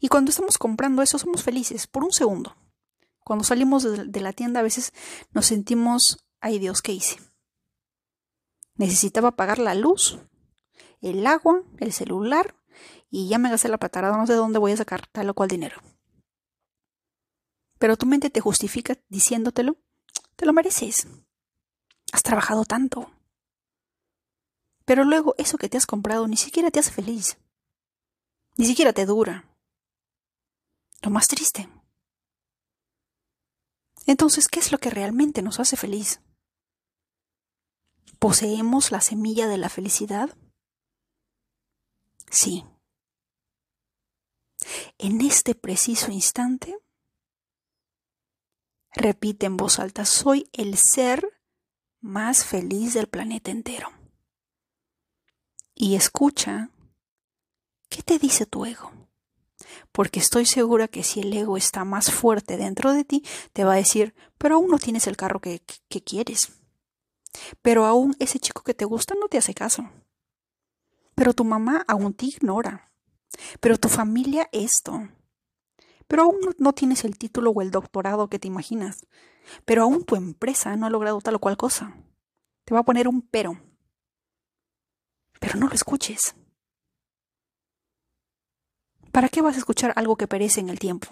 Y 0.00 0.08
cuando 0.08 0.30
estamos 0.30 0.58
comprando 0.58 1.02
eso 1.02 1.18
somos 1.18 1.42
felices 1.42 1.86
por 1.86 2.04
un 2.04 2.12
segundo. 2.12 2.56
Cuando 3.24 3.44
salimos 3.44 3.84
de 3.84 4.20
la 4.20 4.32
tienda 4.32 4.60
a 4.60 4.64
veces 4.64 4.92
nos 5.32 5.46
sentimos, 5.46 6.24
ay 6.40 6.58
Dios, 6.58 6.82
¿qué 6.82 6.92
hice? 6.92 7.18
Necesitaba 8.74 9.36
pagar 9.36 9.58
la 9.58 9.74
luz, 9.74 10.18
el 11.00 11.26
agua, 11.26 11.62
el 11.78 11.92
celular 11.92 12.56
y 13.10 13.28
ya 13.28 13.38
me 13.38 13.50
gasté 13.50 13.68
la 13.68 13.78
patarada, 13.78 14.16
no 14.16 14.26
sé 14.26 14.32
de 14.32 14.38
dónde 14.38 14.58
voy 14.58 14.72
a 14.72 14.76
sacar 14.76 15.06
tal 15.06 15.28
o 15.30 15.34
cual 15.34 15.48
dinero. 15.48 15.80
Pero 17.78 17.96
tu 17.96 18.06
mente 18.06 18.30
te 18.30 18.40
justifica 18.40 18.98
diciéndotelo, 19.08 19.76
te 20.36 20.46
lo 20.46 20.52
mereces. 20.52 21.06
Has 22.12 22.22
trabajado 22.22 22.64
tanto. 22.64 23.10
Pero 24.84 25.04
luego 25.04 25.34
eso 25.38 25.58
que 25.58 25.68
te 25.68 25.76
has 25.76 25.86
comprado 25.86 26.26
ni 26.28 26.36
siquiera 26.36 26.70
te 26.70 26.80
hace 26.80 26.90
feliz. 26.90 27.38
Ni 28.56 28.66
siquiera 28.66 28.92
te 28.92 29.06
dura. 29.06 29.51
Lo 31.02 31.10
más 31.10 31.28
triste. 31.28 31.68
Entonces, 34.06 34.48
¿qué 34.48 34.60
es 34.60 34.72
lo 34.72 34.78
que 34.78 34.90
realmente 34.90 35.42
nos 35.42 35.60
hace 35.60 35.76
feliz? 35.76 36.20
¿Poseemos 38.18 38.92
la 38.92 39.00
semilla 39.00 39.48
de 39.48 39.58
la 39.58 39.68
felicidad? 39.68 40.36
Sí. 42.30 42.64
En 44.98 45.20
este 45.20 45.54
preciso 45.54 46.12
instante, 46.12 46.78
repite 48.92 49.46
en 49.46 49.56
voz 49.56 49.80
alta, 49.80 50.04
soy 50.04 50.48
el 50.52 50.76
ser 50.76 51.40
más 52.00 52.44
feliz 52.44 52.94
del 52.94 53.08
planeta 53.08 53.50
entero. 53.50 53.88
Y 55.74 55.96
escucha, 55.96 56.70
¿qué 57.88 58.02
te 58.02 58.18
dice 58.18 58.46
tu 58.46 58.64
ego? 58.64 59.01
Porque 59.92 60.20
estoy 60.20 60.46
segura 60.46 60.88
que 60.88 61.02
si 61.02 61.20
el 61.20 61.32
ego 61.32 61.56
está 61.56 61.84
más 61.84 62.10
fuerte 62.10 62.56
dentro 62.56 62.92
de 62.92 63.04
ti, 63.04 63.24
te 63.52 63.64
va 63.64 63.74
a 63.74 63.76
decir, 63.76 64.14
pero 64.38 64.56
aún 64.56 64.68
no 64.68 64.78
tienes 64.78 65.06
el 65.06 65.16
carro 65.16 65.40
que, 65.40 65.62
que 65.88 66.02
quieres. 66.02 66.52
Pero 67.62 67.84
aún 67.84 68.14
ese 68.18 68.38
chico 68.38 68.62
que 68.62 68.74
te 68.74 68.84
gusta 68.84 69.14
no 69.18 69.28
te 69.28 69.38
hace 69.38 69.54
caso. 69.54 69.90
Pero 71.14 71.32
tu 71.32 71.44
mamá 71.44 71.84
aún 71.88 72.14
te 72.14 72.26
ignora. 72.26 72.90
Pero 73.60 73.78
tu 73.78 73.88
familia 73.88 74.48
esto. 74.52 75.08
Pero 76.06 76.24
aún 76.24 76.38
no 76.58 76.72
tienes 76.72 77.04
el 77.04 77.16
título 77.16 77.50
o 77.50 77.62
el 77.62 77.70
doctorado 77.70 78.28
que 78.28 78.38
te 78.38 78.48
imaginas. 78.48 79.06
Pero 79.64 79.82
aún 79.82 80.04
tu 80.04 80.16
empresa 80.16 80.76
no 80.76 80.86
ha 80.86 80.90
logrado 80.90 81.20
tal 81.20 81.36
o 81.36 81.38
cual 81.38 81.56
cosa. 81.56 81.96
Te 82.64 82.74
va 82.74 82.80
a 82.80 82.84
poner 82.84 83.08
un 83.08 83.22
pero. 83.22 83.60
Pero 85.40 85.58
no 85.58 85.68
lo 85.68 85.74
escuches. 85.74 86.34
¿Para 89.12 89.28
qué 89.28 89.42
vas 89.42 89.56
a 89.56 89.58
escuchar 89.58 89.92
algo 89.94 90.16
que 90.16 90.26
perece 90.26 90.60
en 90.60 90.70
el 90.70 90.78
tiempo? 90.78 91.08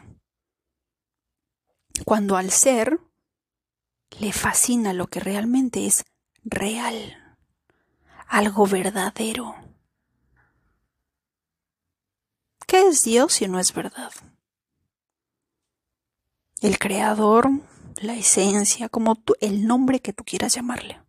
Cuando 2.06 2.38
al 2.38 2.50
ser 2.50 2.98
le 4.18 4.32
fascina 4.32 4.94
lo 4.94 5.06
que 5.06 5.20
realmente 5.20 5.86
es 5.86 6.04
real, 6.42 7.36
algo 8.26 8.66
verdadero. 8.66 9.54
¿Qué 12.66 12.88
es 12.88 13.00
Dios 13.00 13.34
si 13.34 13.48
no 13.48 13.58
es 13.58 13.74
verdad? 13.74 14.12
El 16.62 16.78
creador, 16.78 17.50
la 17.96 18.14
esencia, 18.14 18.88
como 18.88 19.14
tú, 19.16 19.34
el 19.40 19.66
nombre 19.66 20.00
que 20.00 20.14
tú 20.14 20.24
quieras 20.24 20.54
llamarle. 20.54 21.00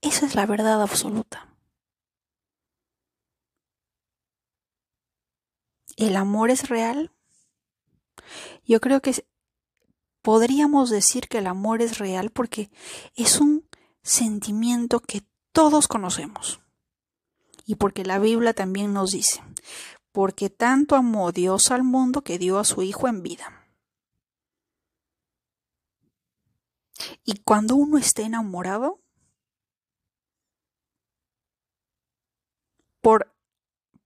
Esa 0.00 0.24
es 0.24 0.34
la 0.34 0.46
verdad 0.46 0.80
absoluta. 0.80 1.53
¿El 5.96 6.16
amor 6.16 6.50
es 6.50 6.68
real? 6.68 7.12
Yo 8.64 8.80
creo 8.80 9.00
que 9.00 9.26
podríamos 10.22 10.90
decir 10.90 11.28
que 11.28 11.38
el 11.38 11.46
amor 11.46 11.82
es 11.82 11.98
real 11.98 12.30
porque 12.30 12.70
es 13.14 13.40
un 13.40 13.68
sentimiento 14.02 15.00
que 15.00 15.22
todos 15.52 15.88
conocemos. 15.88 16.60
Y 17.66 17.76
porque 17.76 18.04
la 18.04 18.18
Biblia 18.18 18.52
también 18.52 18.92
nos 18.92 19.12
dice, 19.12 19.42
porque 20.12 20.50
tanto 20.50 20.96
amó 20.96 21.32
Dios 21.32 21.70
al 21.70 21.82
mundo 21.82 22.22
que 22.22 22.38
dio 22.38 22.58
a 22.58 22.64
su 22.64 22.82
Hijo 22.82 23.08
en 23.08 23.22
vida. 23.22 23.66
Y 27.24 27.38
cuando 27.38 27.74
uno 27.74 27.98
está 27.98 28.22
enamorado, 28.22 29.00
por, 33.00 33.33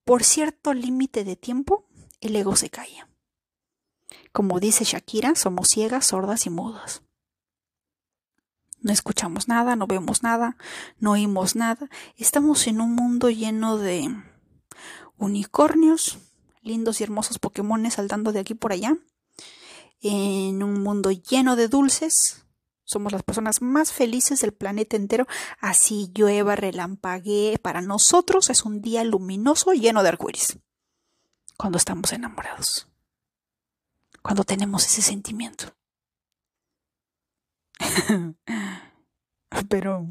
por 0.08 0.24
cierto 0.24 0.72
límite 0.72 1.22
de 1.22 1.36
tiempo, 1.36 1.86
el 2.22 2.34
ego 2.34 2.56
se 2.56 2.70
calla. 2.70 3.10
Como 4.32 4.58
dice 4.58 4.84
Shakira, 4.84 5.34
somos 5.34 5.68
ciegas, 5.68 6.06
sordas 6.06 6.46
y 6.46 6.50
mudas. 6.50 7.02
No 8.80 8.90
escuchamos 8.90 9.48
nada, 9.48 9.76
no 9.76 9.86
vemos 9.86 10.22
nada, 10.22 10.56
no 10.98 11.10
oímos 11.10 11.56
nada. 11.56 11.90
Estamos 12.16 12.66
en 12.68 12.80
un 12.80 12.94
mundo 12.94 13.28
lleno 13.28 13.76
de 13.76 14.08
unicornios, 15.18 16.16
lindos 16.62 17.02
y 17.02 17.04
hermosos 17.04 17.38
Pokémones 17.38 17.92
saltando 17.92 18.32
de 18.32 18.40
aquí 18.40 18.54
por 18.54 18.72
allá. 18.72 18.96
En 20.00 20.62
un 20.62 20.82
mundo 20.82 21.10
lleno 21.10 21.54
de 21.54 21.68
dulces, 21.68 22.46
somos 22.88 23.12
las 23.12 23.22
personas 23.22 23.60
más 23.60 23.92
felices 23.92 24.40
del 24.40 24.54
planeta 24.54 24.96
entero. 24.96 25.26
Así 25.60 26.10
llueva, 26.14 26.56
relampaguee. 26.56 27.58
Para 27.58 27.82
nosotros 27.82 28.48
es 28.48 28.64
un 28.64 28.80
día 28.80 29.04
luminoso 29.04 29.72
lleno 29.72 30.02
de 30.02 30.08
arcoíris. 30.08 30.58
Cuando 31.58 31.76
estamos 31.76 32.14
enamorados. 32.14 32.88
Cuando 34.22 34.42
tenemos 34.42 34.86
ese 34.86 35.02
sentimiento. 35.02 35.76
Pero 39.68 40.06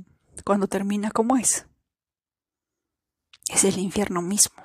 cuando 0.45 0.67
termina, 0.67 1.09
¿cómo 1.09 1.35
es? 1.35 1.65
Es 3.49 3.63
el 3.63 3.79
infierno 3.79 4.21
mismo. 4.21 4.63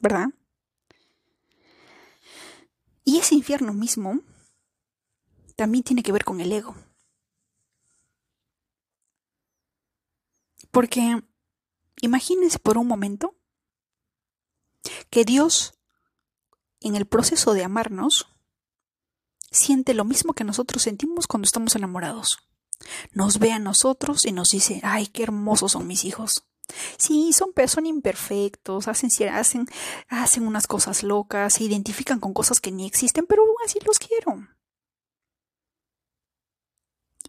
¿Verdad? 0.00 0.28
Y 3.04 3.18
ese 3.18 3.34
infierno 3.34 3.72
mismo 3.72 4.20
también 5.56 5.84
tiene 5.84 6.02
que 6.02 6.12
ver 6.12 6.24
con 6.24 6.40
el 6.40 6.52
ego. 6.52 6.74
Porque 10.70 11.22
imagínense 12.00 12.58
por 12.58 12.78
un 12.78 12.88
momento 12.88 13.36
que 15.10 15.24
Dios, 15.24 15.74
en 16.80 16.96
el 16.96 17.06
proceso 17.06 17.54
de 17.54 17.64
amarnos, 17.64 18.26
siente 19.50 19.94
lo 19.94 20.04
mismo 20.04 20.34
que 20.34 20.44
nosotros 20.44 20.82
sentimos 20.82 21.26
cuando 21.26 21.46
estamos 21.46 21.76
enamorados. 21.76 22.38
Nos 23.12 23.38
ve 23.38 23.52
a 23.52 23.58
nosotros 23.58 24.26
y 24.26 24.32
nos 24.32 24.50
dice, 24.50 24.80
ay, 24.82 25.06
qué 25.06 25.22
hermosos 25.22 25.72
son 25.72 25.86
mis 25.86 26.04
hijos. 26.04 26.44
Sí, 26.96 27.32
son, 27.32 27.52
son 27.68 27.86
imperfectos, 27.86 28.88
hacen, 28.88 29.10
hacen, 29.30 29.66
hacen 30.08 30.46
unas 30.46 30.66
cosas 30.66 31.02
locas, 31.02 31.54
se 31.54 31.64
identifican 31.64 32.20
con 32.20 32.34
cosas 32.34 32.60
que 32.60 32.72
ni 32.72 32.86
existen, 32.86 33.26
pero 33.26 33.42
aún 33.42 33.54
así 33.64 33.78
los 33.86 33.98
quiero. 33.98 34.48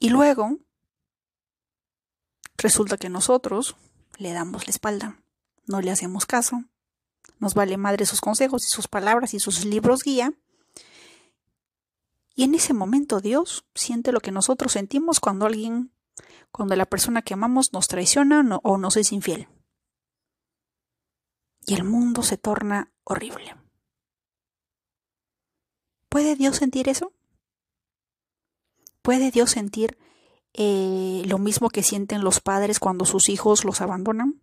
Y 0.06 0.10
luego 0.10 0.60
resulta 2.58 2.96
que 2.96 3.10
nosotros 3.10 3.76
le 4.20 4.34
damos 4.34 4.68
la 4.68 4.70
espalda, 4.70 5.20
no 5.66 5.82
le 5.82 5.90
hacemos 5.90 6.28
caso, 6.28 6.64
nos 7.40 7.56
vale 7.56 7.76
madre 7.78 8.06
sus 8.06 8.22
consejos 8.22 8.68
y 8.68 8.70
sus 8.70 8.88
palabras 8.88 9.34
y 9.34 9.40
sus 9.40 9.66
libros 9.66 10.04
guía. 10.04 10.32
Y 12.36 12.44
en 12.44 12.54
ese 12.54 12.76
momento 12.76 13.20
Dios 13.20 13.66
siente 13.74 14.12
lo 14.12 14.20
que 14.20 14.32
nosotros 14.32 14.74
sentimos 14.74 15.20
cuando 15.20 15.48
alguien, 15.48 15.92
cuando 16.52 16.76
la 16.76 16.86
persona 16.86 17.24
que 17.24 17.34
amamos 17.34 17.74
nos 17.74 17.88
traiciona 17.88 18.60
o 18.62 18.78
nos 18.78 18.98
es 18.98 19.12
infiel. 19.12 19.48
Y 21.66 21.74
el 21.74 21.84
mundo 21.84 22.22
se 22.22 22.38
torna 22.38 22.92
horrible. 23.06 23.56
¿Puede 26.10 26.36
Dios 26.36 26.58
sentir 26.58 26.90
eso? 26.90 27.12
¿Puede 29.06 29.30
Dios 29.30 29.52
sentir 29.52 30.00
eh, 30.54 31.22
lo 31.28 31.38
mismo 31.38 31.70
que 31.70 31.84
sienten 31.84 32.24
los 32.24 32.40
padres 32.42 32.80
cuando 32.80 33.06
sus 33.06 33.30
hijos 33.30 33.64
los 33.64 33.80
abandonan? 33.80 34.42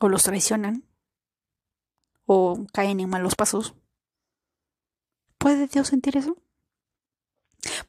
¿O 0.00 0.08
los 0.08 0.22
traicionan? 0.22 0.88
¿O 2.24 2.64
caen 2.72 3.00
en 3.00 3.10
malos 3.10 3.34
pasos? 3.34 3.74
¿Puede 5.36 5.66
Dios 5.66 5.88
sentir 5.88 6.16
eso? 6.16 6.38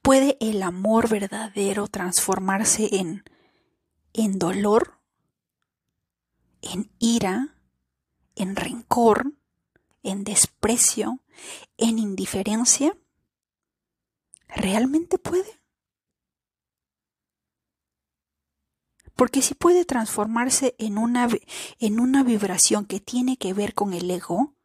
¿Puede 0.01 0.35
el 0.41 0.63
amor 0.63 1.07
verdadero 1.07 1.87
transformarse 1.87 2.89
en, 2.97 3.23
en 4.11 4.37
dolor, 4.37 4.99
en 6.61 6.91
ira, 6.99 7.55
en 8.35 8.57
rencor, 8.57 9.31
en 10.03 10.25
desprecio, 10.25 11.21
en 11.77 11.99
indiferencia? 11.99 12.97
¿Realmente 14.49 15.17
puede? 15.17 15.59
Porque 19.15 19.41
si 19.41 19.53
puede 19.53 19.85
transformarse 19.85 20.75
en 20.79 20.97
una, 20.97 21.27
en 21.79 21.99
una 21.99 22.23
vibración 22.23 22.85
que 22.85 22.99
tiene 22.99 23.37
que 23.37 23.53
ver 23.53 23.73
con 23.73 23.93
el 23.93 24.09
ego, 24.09 24.55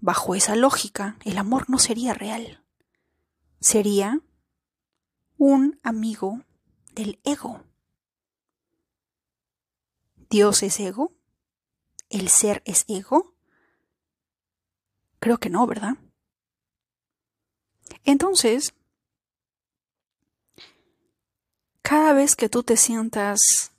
bajo 0.00 0.34
esa 0.34 0.54
lógica, 0.54 1.16
el 1.24 1.38
amor 1.38 1.68
no 1.68 1.78
sería 1.78 2.14
real. 2.14 2.64
Sería 3.60 4.20
un 5.38 5.80
amigo 5.82 6.42
del 6.94 7.20
ego. 7.24 7.64
¿Dios 10.30 10.62
es 10.62 10.78
ego? 10.78 11.12
¿El 12.10 12.28
ser 12.28 12.62
es 12.66 12.84
ego? 12.86 13.34
Creo 15.20 15.38
que 15.38 15.50
no, 15.50 15.66
¿verdad? 15.66 15.96
Entonces, 18.08 18.72
cada 21.82 22.14
vez 22.14 22.36
que 22.36 22.48
tú 22.48 22.62
te 22.62 22.78
sientas 22.78 23.72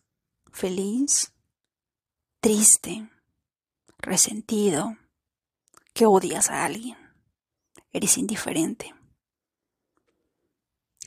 feliz, 0.51 1.33
triste, 2.39 3.09
resentido, 3.97 4.95
que 5.93 6.05
odias 6.05 6.51
a 6.51 6.63
alguien, 6.63 6.95
eres 7.91 8.19
indiferente, 8.19 8.93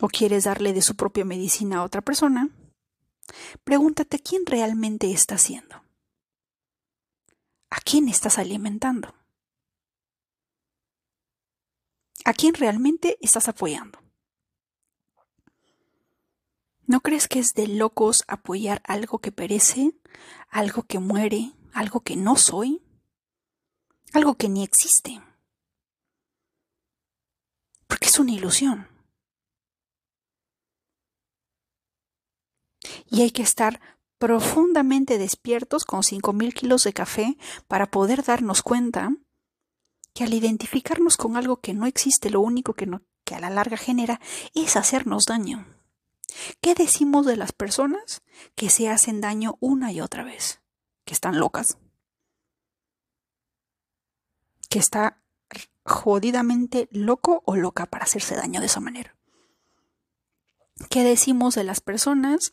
o 0.00 0.08
quieres 0.08 0.42
darle 0.42 0.72
de 0.72 0.82
su 0.82 0.96
propia 0.96 1.24
medicina 1.24 1.76
a 1.76 1.84
otra 1.84 2.00
persona, 2.02 2.48
pregúntate 3.62 4.18
quién 4.18 4.46
realmente 4.46 5.12
está 5.12 5.36
haciendo. 5.36 5.80
¿A 7.70 7.80
quién 7.82 8.08
estás 8.08 8.40
alimentando? 8.40 9.14
¿A 12.24 12.32
quién 12.32 12.54
realmente 12.54 13.18
estás 13.20 13.48
apoyando? 13.48 13.98
¿No 16.86 17.00
crees 17.00 17.26
que 17.26 17.38
es 17.38 17.54
de 17.54 17.66
locos 17.66 18.22
apoyar 18.28 18.82
algo 18.84 19.18
que 19.18 19.32
perece, 19.32 19.94
algo 20.50 20.82
que 20.82 20.98
muere, 20.98 21.52
algo 21.72 22.00
que 22.00 22.16
no 22.16 22.36
soy, 22.36 22.82
algo 24.12 24.36
que 24.36 24.48
ni 24.48 24.62
existe? 24.62 25.20
Porque 27.86 28.06
es 28.06 28.18
una 28.18 28.32
ilusión. 28.32 28.88
Y 33.06 33.22
hay 33.22 33.30
que 33.30 33.42
estar 33.42 33.80
profundamente 34.18 35.18
despiertos 35.18 35.84
con 35.84 36.02
5.000 36.02 36.54
kilos 36.54 36.84
de 36.84 36.92
café 36.92 37.36
para 37.66 37.90
poder 37.90 38.22
darnos 38.22 38.62
cuenta 38.62 39.10
que 40.12 40.24
al 40.24 40.34
identificarnos 40.34 41.16
con 41.16 41.36
algo 41.36 41.60
que 41.60 41.74
no 41.74 41.86
existe, 41.86 42.30
lo 42.30 42.40
único 42.40 42.74
que, 42.74 42.86
no, 42.86 43.02
que 43.24 43.34
a 43.34 43.40
la 43.40 43.50
larga 43.50 43.76
genera 43.76 44.20
es 44.54 44.76
hacernos 44.76 45.24
daño. 45.24 45.66
¿Qué 46.60 46.74
decimos 46.74 47.26
de 47.26 47.36
las 47.36 47.52
personas 47.52 48.22
que 48.54 48.70
se 48.70 48.88
hacen 48.88 49.20
daño 49.20 49.56
una 49.60 49.92
y 49.92 50.00
otra 50.00 50.24
vez? 50.24 50.60
Que 51.04 51.14
están 51.14 51.38
locas. 51.38 51.78
Que 54.68 54.78
está 54.78 55.18
jodidamente 55.84 56.88
loco 56.90 57.42
o 57.44 57.56
loca 57.56 57.86
para 57.86 58.04
hacerse 58.04 58.36
daño 58.36 58.60
de 58.60 58.66
esa 58.66 58.80
manera. 58.80 59.16
¿Qué 60.88 61.04
decimos 61.04 61.54
de 61.54 61.64
las 61.64 61.80
personas, 61.80 62.52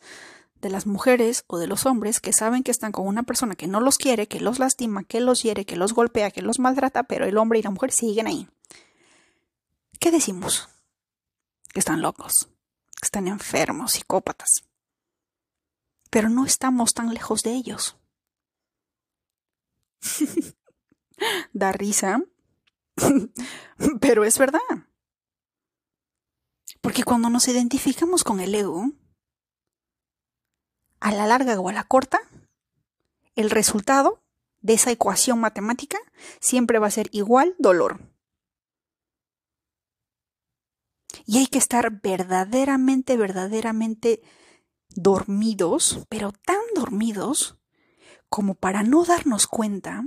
de 0.60 0.70
las 0.70 0.86
mujeres 0.86 1.44
o 1.46 1.58
de 1.58 1.66
los 1.66 1.86
hombres 1.86 2.20
que 2.20 2.32
saben 2.32 2.62
que 2.62 2.70
están 2.70 2.92
con 2.92 3.06
una 3.06 3.22
persona 3.22 3.54
que 3.54 3.66
no 3.66 3.80
los 3.80 3.96
quiere, 3.98 4.28
que 4.28 4.40
los 4.40 4.58
lastima, 4.58 5.04
que 5.04 5.20
los 5.20 5.42
hiere, 5.42 5.64
que 5.64 5.76
los 5.76 5.92
golpea, 5.94 6.30
que 6.30 6.42
los 6.42 6.58
maltrata, 6.58 7.04
pero 7.04 7.24
el 7.24 7.38
hombre 7.38 7.58
y 7.58 7.62
la 7.62 7.70
mujer 7.70 7.92
siguen 7.92 8.26
ahí? 8.26 8.48
¿Qué 9.98 10.10
decimos? 10.10 10.68
Que 11.72 11.80
están 11.80 12.02
locos, 12.02 12.48
que 13.00 13.06
están 13.06 13.28
enfermos, 13.28 13.92
psicópatas. 13.92 14.64
Pero 16.10 16.28
no 16.28 16.44
estamos 16.44 16.92
tan 16.94 17.12
lejos 17.14 17.42
de 17.42 17.52
ellos. 17.52 17.96
da 21.52 21.72
risa, 21.72 22.22
pero 24.00 24.24
es 24.24 24.38
verdad. 24.38 24.60
Porque 26.80 27.04
cuando 27.04 27.28
nos 27.28 27.46
identificamos 27.48 28.24
con 28.24 28.40
el 28.40 28.54
ego, 28.54 28.90
a 31.00 31.12
la 31.12 31.26
larga 31.26 31.58
o 31.58 31.68
a 31.68 31.72
la 31.72 31.84
corta, 31.84 32.20
el 33.34 33.50
resultado 33.50 34.22
de 34.60 34.74
esa 34.74 34.90
ecuación 34.90 35.40
matemática 35.40 35.98
siempre 36.40 36.78
va 36.78 36.88
a 36.88 36.92
ser 36.92 37.08
igual 37.12 37.54
dolor. 37.58 38.00
Y 41.26 41.38
hay 41.38 41.46
que 41.46 41.58
estar 41.58 42.00
verdaderamente, 42.02 43.16
verdaderamente 43.16 44.22
dormidos, 44.90 46.04
pero 46.08 46.32
tan 46.32 46.60
dormidos 46.74 47.56
como 48.28 48.54
para 48.54 48.82
no 48.82 49.04
darnos 49.04 49.46
cuenta 49.46 50.04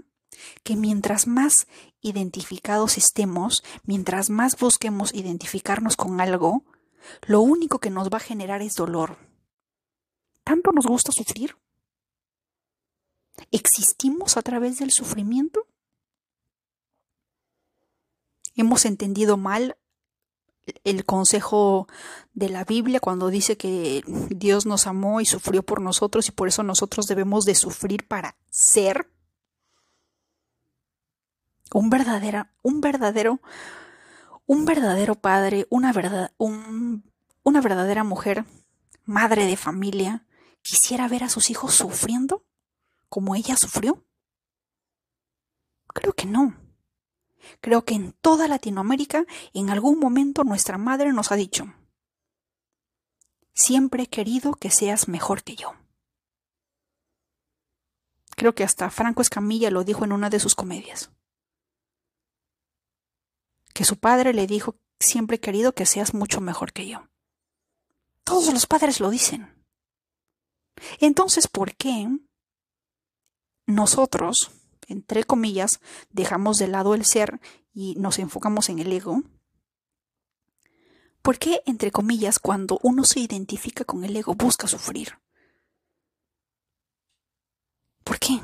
que 0.64 0.76
mientras 0.76 1.28
más 1.28 1.68
identificados 2.02 2.98
estemos, 2.98 3.64
mientras 3.84 4.30
más 4.30 4.58
busquemos 4.58 5.14
identificarnos 5.14 5.96
con 5.96 6.22
algo, 6.22 6.66
lo 7.28 7.42
único 7.42 7.80
que 7.80 7.90
nos 7.90 8.10
va 8.10 8.18
a 8.18 8.22
generar 8.22 8.62
es 8.62 8.76
dolor. 8.76 9.33
¿Tanto 10.44 10.72
nos 10.72 10.86
gusta 10.86 11.12
sufrir? 11.12 11.56
¿Existimos 13.52 14.38
a 14.38 14.42
través 14.42 14.80
del 14.80 14.92
sufrimiento? 14.92 15.68
¿Hemos 18.56 18.86
entendido 18.86 19.38
mal 19.38 19.78
el 20.84 21.06
consejo 21.06 21.88
de 22.34 22.50
la 22.50 22.64
Biblia 22.64 23.00
cuando 23.00 23.30
dice 23.30 23.58
que 23.58 24.04
Dios 24.30 24.66
nos 24.66 24.88
amó 24.88 25.22
y 25.22 25.26
sufrió 25.26 25.64
por 25.64 25.82
nosotros 25.82 26.28
y 26.28 26.32
por 26.32 26.48
eso 26.48 26.64
nosotros 26.64 27.08
debemos 27.08 27.46
de 27.46 27.56
sufrir 27.56 28.08
para 28.08 28.38
ser 28.50 29.10
un 31.74 31.90
verdadero, 31.90 32.48
un 32.62 32.82
verdadero, 32.82 33.42
un 34.46 34.66
verdadero 34.66 35.16
padre, 35.16 35.66
una 35.70 35.92
verdad, 35.92 36.32
una 36.38 37.62
verdadera 37.62 38.04
mujer, 38.04 38.46
madre 39.06 39.46
de 39.46 39.58
familia, 39.58 40.26
quisiera 40.64 41.08
ver 41.08 41.24
a 41.24 41.30
sus 41.30 41.52
hijos 41.52 41.76
sufriendo 41.76 42.44
como 43.10 43.36
ella 43.36 43.56
sufrió? 43.56 44.04
Creo 45.88 46.14
que 46.14 46.26
no. 46.26 46.58
Creo 47.62 47.86
que 47.86 47.94
en 47.94 48.14
toda 48.14 48.48
Latinoamérica 48.48 49.26
en 49.54 49.70
algún 49.70 50.00
momento 50.00 50.44
nuestra 50.44 50.80
madre 50.80 51.14
nos 51.14 51.32
ha 51.32 51.36
dicho, 51.36 51.72
siempre 53.54 54.04
he 54.04 54.08
querido 54.08 54.54
que 54.54 54.72
seas 54.72 55.08
mejor 55.08 55.44
que 55.44 55.56
yo. 55.56 55.76
Creo 58.36 58.56
que 58.56 58.64
hasta 58.64 58.90
Franco 58.90 59.22
Escamilla 59.22 59.70
lo 59.70 59.84
dijo 59.84 60.06
en 60.06 60.14
una 60.14 60.32
de 60.32 60.40
sus 60.40 60.56
comedias 60.56 61.12
que 63.74 63.86
su 63.86 63.98
padre 63.98 64.34
le 64.34 64.48
dijo, 64.48 64.78
siempre 65.00 65.38
he 65.38 65.40
querido 65.40 65.74
que 65.74 65.86
seas 65.86 66.14
mucho 66.14 66.40
mejor 66.42 66.72
que 66.72 66.88
yo. 66.88 67.10
Todos 68.24 68.54
los 68.54 68.68
padres 68.68 69.00
lo 69.00 69.10
dicen. 69.10 69.63
Entonces, 71.00 71.48
¿por 71.48 71.76
qué 71.76 72.10
nosotros, 73.66 74.52
entre 74.88 75.24
comillas, 75.24 75.80
dejamos 76.10 76.58
de 76.58 76.68
lado 76.68 76.96
el 76.96 77.06
ser 77.06 77.40
y 77.74 77.96
nos 77.96 78.20
enfocamos 78.20 78.70
en 78.70 78.80
el 78.80 78.92
ego? 78.92 79.24
¿Por 81.22 81.40
qué, 81.40 81.62
entre 81.66 81.92
comillas, 81.92 82.40
cuando 82.40 82.80
uno 82.84 83.04
se 83.06 83.22
identifica 83.22 83.86
con 83.86 84.04
el 84.04 84.16
ego, 84.16 84.36
busca 84.36 84.68
sufrir? 84.68 85.20
¿Por 88.04 88.20
qué? 88.20 88.42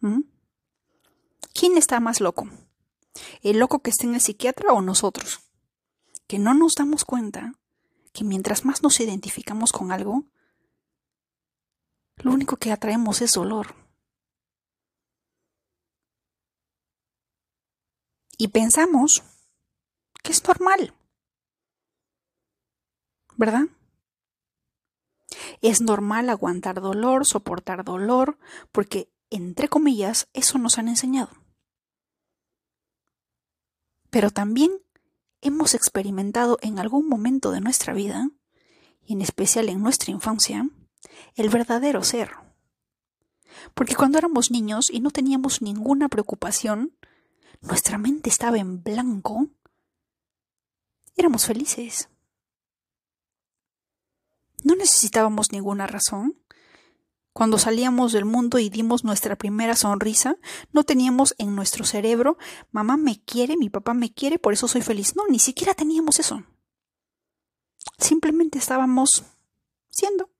¿Mm? 0.00 0.20
¿Quién 1.54 1.78
está 1.78 2.00
más 2.00 2.20
loco? 2.20 2.48
el 3.42 3.58
loco 3.58 3.80
que 3.80 3.90
está 3.90 4.06
en 4.06 4.14
el 4.14 4.20
psiquiatra 4.20 4.72
o 4.72 4.82
nosotros, 4.82 5.40
que 6.26 6.38
no 6.38 6.54
nos 6.54 6.74
damos 6.74 7.04
cuenta 7.04 7.54
que 8.12 8.24
mientras 8.24 8.64
más 8.64 8.82
nos 8.82 9.00
identificamos 9.00 9.72
con 9.72 9.92
algo, 9.92 10.24
lo 12.16 12.32
único 12.32 12.56
que 12.56 12.72
atraemos 12.72 13.22
es 13.22 13.32
dolor. 13.32 13.74
Y 18.36 18.48
pensamos 18.48 19.22
que 20.22 20.32
es 20.32 20.46
normal, 20.46 20.94
¿verdad? 23.36 23.66
Es 25.60 25.80
normal 25.80 26.30
aguantar 26.30 26.80
dolor, 26.80 27.26
soportar 27.26 27.84
dolor, 27.84 28.38
porque, 28.72 29.12
entre 29.28 29.68
comillas, 29.68 30.28
eso 30.32 30.58
nos 30.58 30.78
han 30.78 30.88
enseñado. 30.88 31.30
Pero 34.10 34.30
también 34.30 34.72
hemos 35.40 35.74
experimentado 35.74 36.58
en 36.62 36.78
algún 36.78 37.08
momento 37.08 37.50
de 37.50 37.60
nuestra 37.60 37.92
vida, 37.94 38.30
y 39.04 39.14
en 39.14 39.22
especial 39.22 39.68
en 39.68 39.82
nuestra 39.82 40.12
infancia, 40.12 40.68
el 41.34 41.48
verdadero 41.48 42.02
ser. 42.02 42.32
Porque 43.74 43.96
cuando 43.96 44.18
éramos 44.18 44.50
niños 44.50 44.90
y 44.90 45.00
no 45.00 45.10
teníamos 45.10 45.62
ninguna 45.62 46.08
preocupación, 46.08 46.96
nuestra 47.60 47.98
mente 47.98 48.30
estaba 48.30 48.58
en 48.58 48.82
blanco, 48.82 49.48
éramos 51.16 51.46
felices. 51.46 52.08
No 54.62 54.74
necesitábamos 54.74 55.52
ninguna 55.52 55.86
razón, 55.86 56.38
cuando 57.32 57.58
salíamos 57.58 58.12
del 58.12 58.24
mundo 58.24 58.58
y 58.58 58.70
dimos 58.70 59.04
nuestra 59.04 59.36
primera 59.36 59.76
sonrisa, 59.76 60.36
no 60.72 60.84
teníamos 60.84 61.34
en 61.38 61.54
nuestro 61.54 61.84
cerebro, 61.84 62.38
mamá 62.72 62.96
me 62.96 63.22
quiere, 63.22 63.56
mi 63.56 63.70
papá 63.70 63.94
me 63.94 64.12
quiere, 64.12 64.38
por 64.38 64.52
eso 64.52 64.66
soy 64.66 64.82
feliz. 64.82 65.14
No, 65.14 65.26
ni 65.28 65.38
siquiera 65.38 65.74
teníamos 65.74 66.18
eso. 66.18 66.42
Simplemente 67.98 68.58
estábamos 68.58 69.24
siendo. 69.88 70.30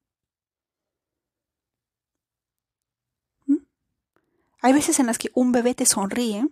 ¿Mm? 3.46 3.58
Hay 4.60 4.72
veces 4.72 4.98
en 4.98 5.06
las 5.06 5.18
que 5.18 5.30
un 5.34 5.52
bebé 5.52 5.74
te 5.74 5.86
sonríe 5.86 6.48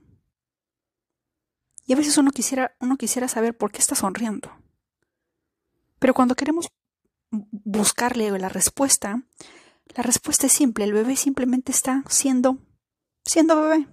y 1.84 1.94
a 1.94 1.96
veces 1.96 2.16
uno 2.18 2.30
quisiera, 2.30 2.76
uno 2.80 2.96
quisiera 2.96 3.28
saber 3.28 3.56
por 3.56 3.72
qué 3.72 3.78
está 3.78 3.94
sonriendo. 3.94 4.52
Pero 5.98 6.14
cuando 6.14 6.36
queremos 6.36 6.68
buscarle 7.30 8.38
la 8.38 8.48
respuesta, 8.48 9.22
la 9.94 10.02
respuesta 10.02 10.46
es 10.46 10.52
simple, 10.52 10.84
el 10.84 10.92
bebé 10.92 11.16
simplemente 11.16 11.72
está 11.72 12.04
siendo, 12.08 12.58
siendo 13.24 13.60
bebé. 13.60 13.88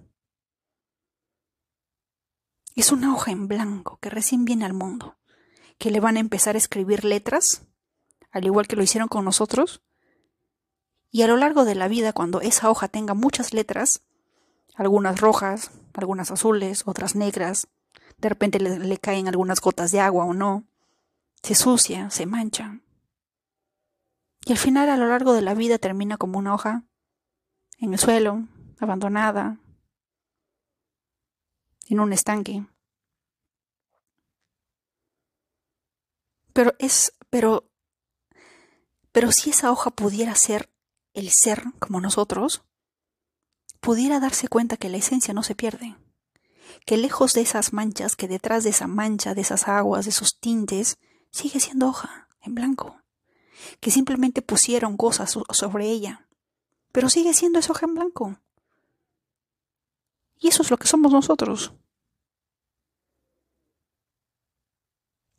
Es 2.74 2.92
una 2.92 3.14
hoja 3.14 3.30
en 3.30 3.48
blanco 3.48 3.98
que 4.00 4.10
recién 4.10 4.44
viene 4.44 4.66
al 4.66 4.74
mundo, 4.74 5.18
que 5.78 5.90
le 5.90 6.00
van 6.00 6.16
a 6.16 6.20
empezar 6.20 6.54
a 6.54 6.58
escribir 6.58 7.04
letras, 7.04 7.66
al 8.30 8.44
igual 8.44 8.68
que 8.68 8.76
lo 8.76 8.82
hicieron 8.82 9.08
con 9.08 9.24
nosotros, 9.24 9.82
y 11.10 11.22
a 11.22 11.26
lo 11.26 11.36
largo 11.36 11.64
de 11.64 11.74
la 11.74 11.88
vida, 11.88 12.12
cuando 12.12 12.40
esa 12.40 12.68
hoja 12.68 12.88
tenga 12.88 13.14
muchas 13.14 13.54
letras, 13.54 14.02
algunas 14.74 15.20
rojas, 15.20 15.70
algunas 15.94 16.30
azules, 16.30 16.82
otras 16.84 17.14
negras, 17.14 17.68
de 18.18 18.28
repente 18.28 18.60
le, 18.60 18.78
le 18.78 18.98
caen 18.98 19.26
algunas 19.26 19.60
gotas 19.60 19.90
de 19.92 20.00
agua 20.00 20.26
o 20.26 20.34
no, 20.34 20.66
se 21.42 21.54
sucia, 21.54 22.10
se 22.10 22.26
mancha, 22.26 22.80
y 24.46 24.52
al 24.52 24.58
final 24.58 24.88
a 24.88 24.96
lo 24.96 25.08
largo 25.08 25.32
de 25.32 25.42
la 25.42 25.54
vida 25.54 25.76
termina 25.76 26.18
como 26.18 26.38
una 26.38 26.54
hoja 26.54 26.84
en 27.78 27.92
el 27.92 27.98
suelo, 27.98 28.46
abandonada, 28.78 29.58
en 31.88 31.98
un 31.98 32.12
estanque. 32.12 32.64
Pero 36.52 36.74
es, 36.78 37.12
pero, 37.28 37.68
pero 39.10 39.32
si 39.32 39.50
esa 39.50 39.72
hoja 39.72 39.90
pudiera 39.90 40.36
ser 40.36 40.72
el 41.12 41.30
ser 41.30 41.64
como 41.80 42.00
nosotros, 42.00 42.62
pudiera 43.80 44.20
darse 44.20 44.46
cuenta 44.46 44.76
que 44.76 44.88
la 44.88 44.98
esencia 44.98 45.34
no 45.34 45.42
se 45.42 45.56
pierde, 45.56 45.96
que 46.86 46.96
lejos 46.96 47.32
de 47.32 47.40
esas 47.40 47.72
manchas, 47.72 48.14
que 48.14 48.28
detrás 48.28 48.62
de 48.62 48.70
esa 48.70 48.86
mancha, 48.86 49.34
de 49.34 49.40
esas 49.40 49.66
aguas, 49.66 50.04
de 50.04 50.12
esos 50.12 50.38
tintes, 50.38 50.98
sigue 51.32 51.58
siendo 51.58 51.88
hoja 51.88 52.28
en 52.42 52.54
blanco 52.54 53.02
que 53.80 53.90
simplemente 53.90 54.42
pusieron 54.42 54.96
cosas 54.96 55.36
sobre 55.50 55.88
ella, 55.88 56.26
pero 56.92 57.08
sigue 57.08 57.34
siendo 57.34 57.58
esa 57.58 57.72
hoja 57.72 57.86
en 57.86 57.94
blanco. 57.94 58.38
Y 60.38 60.48
eso 60.48 60.62
es 60.62 60.70
lo 60.70 60.76
que 60.76 60.86
somos 60.86 61.12
nosotros. 61.12 61.72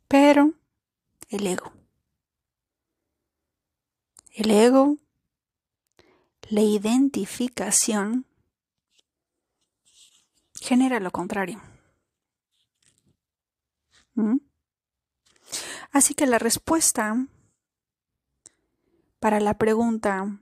Pero 0.08 0.54
el 1.28 1.46
ego. 1.46 1.72
El 4.32 4.50
ego, 4.50 4.98
la 6.48 6.62
identificación, 6.62 8.26
genera 10.60 11.00
lo 11.00 11.10
contrario. 11.10 11.60
¿Mm? 14.14 14.38
Así 15.92 16.14
que 16.14 16.26
la 16.26 16.38
respuesta 16.38 17.16
para 19.20 19.40
la 19.40 19.58
pregunta 19.58 20.40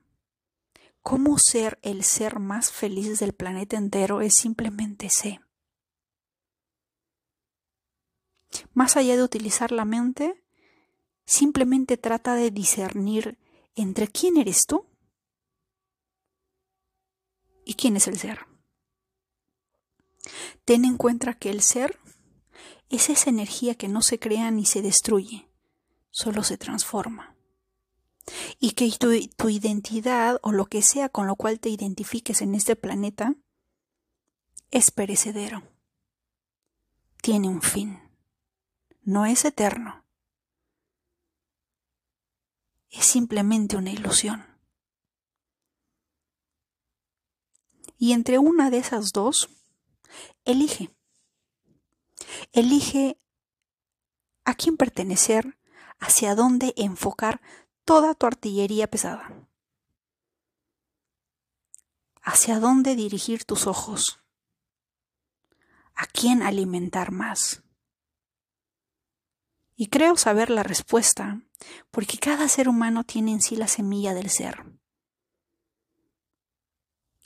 ¿cómo 1.02 1.38
ser 1.38 1.78
el 1.82 2.02
ser 2.02 2.40
más 2.40 2.72
feliz 2.72 3.20
del 3.20 3.32
planeta 3.32 3.76
entero? 3.76 4.20
es 4.20 4.34
simplemente 4.34 5.08
sé. 5.08 5.40
Más 8.74 8.96
allá 8.96 9.16
de 9.16 9.22
utilizar 9.22 9.70
la 9.70 9.84
mente, 9.84 10.42
simplemente 11.24 11.96
trata 11.96 12.34
de 12.34 12.50
discernir 12.50 13.38
entre 13.76 14.08
quién 14.08 14.36
eres 14.36 14.66
tú 14.66 14.86
y 17.64 17.74
quién 17.74 17.96
es 17.96 18.08
el 18.08 18.18
ser. 18.18 18.46
Ten 20.64 20.84
en 20.84 20.96
cuenta 20.96 21.34
que 21.34 21.50
el 21.50 21.62
ser 21.62 22.00
es 22.88 23.10
esa 23.10 23.30
energía 23.30 23.76
que 23.76 23.86
no 23.86 24.02
se 24.02 24.18
crea 24.18 24.50
ni 24.50 24.66
se 24.66 24.82
destruye, 24.82 25.48
solo 26.10 26.42
se 26.42 26.58
transforma. 26.58 27.35
Y 28.58 28.72
que 28.72 28.90
tu, 28.98 29.08
tu, 29.36 29.48
identidad 29.48 30.40
o 30.42 30.52
lo 30.52 30.66
que 30.66 30.82
sea 30.82 31.08
con 31.08 31.26
lo 31.26 31.36
cual 31.36 31.60
te 31.60 31.68
identifiques 31.68 32.42
en 32.42 32.54
este 32.54 32.74
planeta 32.74 33.34
es 34.70 34.90
perecedero. 34.90 35.62
Tiene 37.22 37.48
un 37.48 37.62
fin. 37.62 38.00
No 39.02 39.26
es 39.26 39.44
eterno. 39.44 40.04
Es 42.90 43.04
simplemente 43.04 43.76
una 43.76 43.90
ilusión. 43.90 44.44
Y 47.98 48.12
entre 48.12 48.38
una 48.38 48.70
de 48.70 48.78
esas 48.78 49.12
dos, 49.12 49.48
elige. 50.44 50.94
Elige 52.52 53.18
a 54.44 54.54
quién 54.54 54.76
pertenecer, 54.76 55.58
hacia 55.98 56.34
dónde 56.34 56.74
enfocar 56.76 57.40
toda 57.86 58.14
tu 58.14 58.26
artillería 58.26 58.90
pesada. 58.90 59.48
Hacia 62.20 62.58
dónde 62.58 62.96
dirigir 62.96 63.44
tus 63.44 63.66
ojos. 63.66 64.20
A 65.94 66.04
quién 66.06 66.42
alimentar 66.42 67.12
más. 67.12 67.62
Y 69.76 69.86
creo 69.86 70.16
saber 70.16 70.50
la 70.50 70.64
respuesta, 70.64 71.40
porque 71.90 72.18
cada 72.18 72.48
ser 72.48 72.68
humano 72.68 73.04
tiene 73.04 73.32
en 73.32 73.40
sí 73.40 73.56
la 73.56 73.68
semilla 73.68 74.14
del 74.14 74.30
ser. 74.30 74.64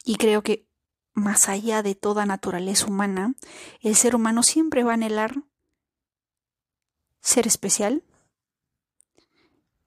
Y 0.04 0.16
creo 0.16 0.42
que 0.42 0.68
más 1.14 1.48
allá 1.48 1.82
de 1.82 1.94
toda 1.94 2.26
naturaleza 2.26 2.86
humana, 2.86 3.34
el 3.80 3.96
ser 3.96 4.14
humano 4.14 4.42
siempre 4.42 4.84
va 4.84 4.92
a 4.92 4.94
anhelar 4.94 5.42
ser 7.20 7.46
especial, 7.46 8.04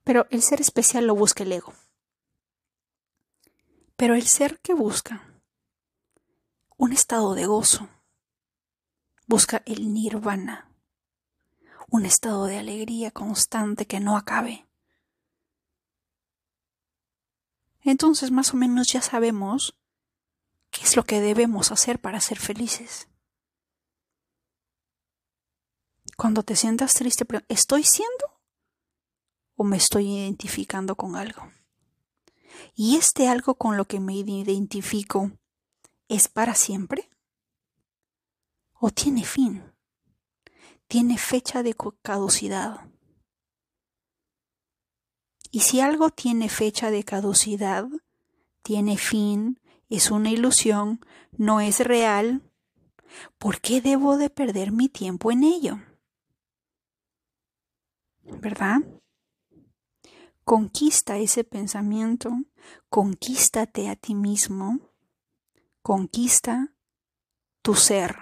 pero 0.03 0.27
el 0.29 0.41
ser 0.41 0.61
especial 0.61 1.07
lo 1.07 1.15
busca 1.15 1.43
el 1.43 1.51
ego. 1.51 1.73
Pero 3.95 4.15
el 4.15 4.27
ser 4.27 4.59
que 4.59 4.73
busca 4.73 5.23
un 6.77 6.91
estado 6.91 7.35
de 7.35 7.45
gozo, 7.45 7.89
busca 9.27 9.61
el 9.65 9.93
nirvana, 9.93 10.69
un 11.89 12.05
estado 12.05 12.45
de 12.45 12.57
alegría 12.57 13.11
constante 13.11 13.85
que 13.85 13.99
no 13.99 14.17
acabe. 14.17 14.67
Entonces 17.81 18.31
más 18.31 18.53
o 18.53 18.57
menos 18.57 18.87
ya 18.87 19.01
sabemos 19.01 19.77
¿Qué 20.73 20.81
es 20.81 20.95
lo 20.95 21.03
que 21.05 21.21
debemos 21.21 21.71
hacer 21.71 21.99
para 21.99 22.19
ser 22.19 22.39
felices? 22.39 23.07
Cuando 26.17 26.41
te 26.41 26.55
sientas 26.55 26.95
triste, 26.95 27.25
¿estoy 27.47 27.83
siendo 27.83 28.32
o 29.55 29.63
me 29.63 29.77
estoy 29.77 30.07
identificando 30.07 30.95
con 30.95 31.15
algo? 31.15 31.51
¿Y 32.75 32.95
este 32.95 33.27
algo 33.27 33.55
con 33.55 33.77
lo 33.77 33.85
que 33.85 33.99
me 33.99 34.13
identifico 34.13 35.31
es 36.07 36.27
para 36.27 36.55
siempre? 36.55 37.09
¿O 38.73 38.89
tiene 38.89 39.23
fin? 39.23 39.63
¿Tiene 40.87 41.17
fecha 41.17 41.63
de 41.63 41.75
caducidad? 42.01 42.89
Y 45.51 45.61
si 45.61 45.81
algo 45.81 46.09
tiene 46.09 46.49
fecha 46.49 46.89
de 46.89 47.03
caducidad, 47.03 47.87
tiene 48.63 48.97
fin, 48.97 49.59
es 49.89 50.09
una 50.09 50.31
ilusión, 50.31 50.99
no 51.37 51.61
es 51.61 51.79
real, 51.79 52.41
¿por 53.37 53.61
qué 53.61 53.81
debo 53.81 54.17
de 54.17 54.29
perder 54.29 54.71
mi 54.71 54.89
tiempo 54.89 55.31
en 55.31 55.43
ello? 55.43 55.79
¿Verdad? 58.23 58.79
Conquista 60.43 61.17
ese 61.17 61.43
pensamiento, 61.43 62.31
conquístate 62.89 63.89
a 63.89 63.95
ti 63.95 64.13
mismo, 64.13 64.79
conquista 65.81 66.75
tu 67.61 67.75
ser. 67.75 68.17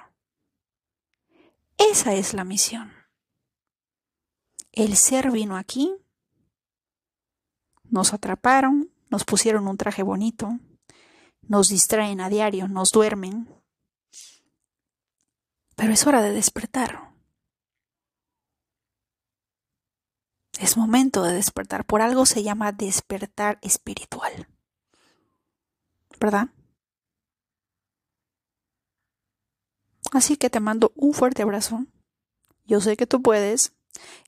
Esa 1.78 2.14
es 2.14 2.36
la 2.36 2.44
misión. 2.44 2.92
El 4.72 4.96
ser 4.98 5.32
vino 5.32 5.58
aquí, 5.58 5.96
nos 7.86 8.14
atraparon, 8.14 8.94
nos 9.10 9.26
pusieron 9.26 9.68
un 9.68 9.78
traje 9.78 10.04
bonito, 10.04 10.60
nos 11.42 11.70
distraen 11.70 12.22
a 12.22 12.30
diario, 12.30 12.68
nos 12.68 12.92
duermen. 12.92 13.50
Pero 15.76 15.92
es 15.92 16.06
hora 16.06 16.22
de 16.22 16.32
despertar. 16.32 17.11
Es 20.62 20.78
momento 20.78 21.24
de 21.24 21.34
despertar. 21.34 21.86
Por 21.86 22.04
algo 22.04 22.28
se 22.28 22.44
llama 22.44 22.72
despertar 22.72 23.58
espiritual. 23.64 24.48
¿Verdad? 26.20 26.50
Así 30.12 30.38
que 30.38 30.52
te 30.52 30.60
mando 30.60 30.94
un 30.96 31.16
fuerte 31.16 31.42
abrazo. 31.42 31.88
Yo 32.66 32.80
sé 32.80 32.96
que 32.96 33.08
tú 33.08 33.24
puedes. 33.24 33.74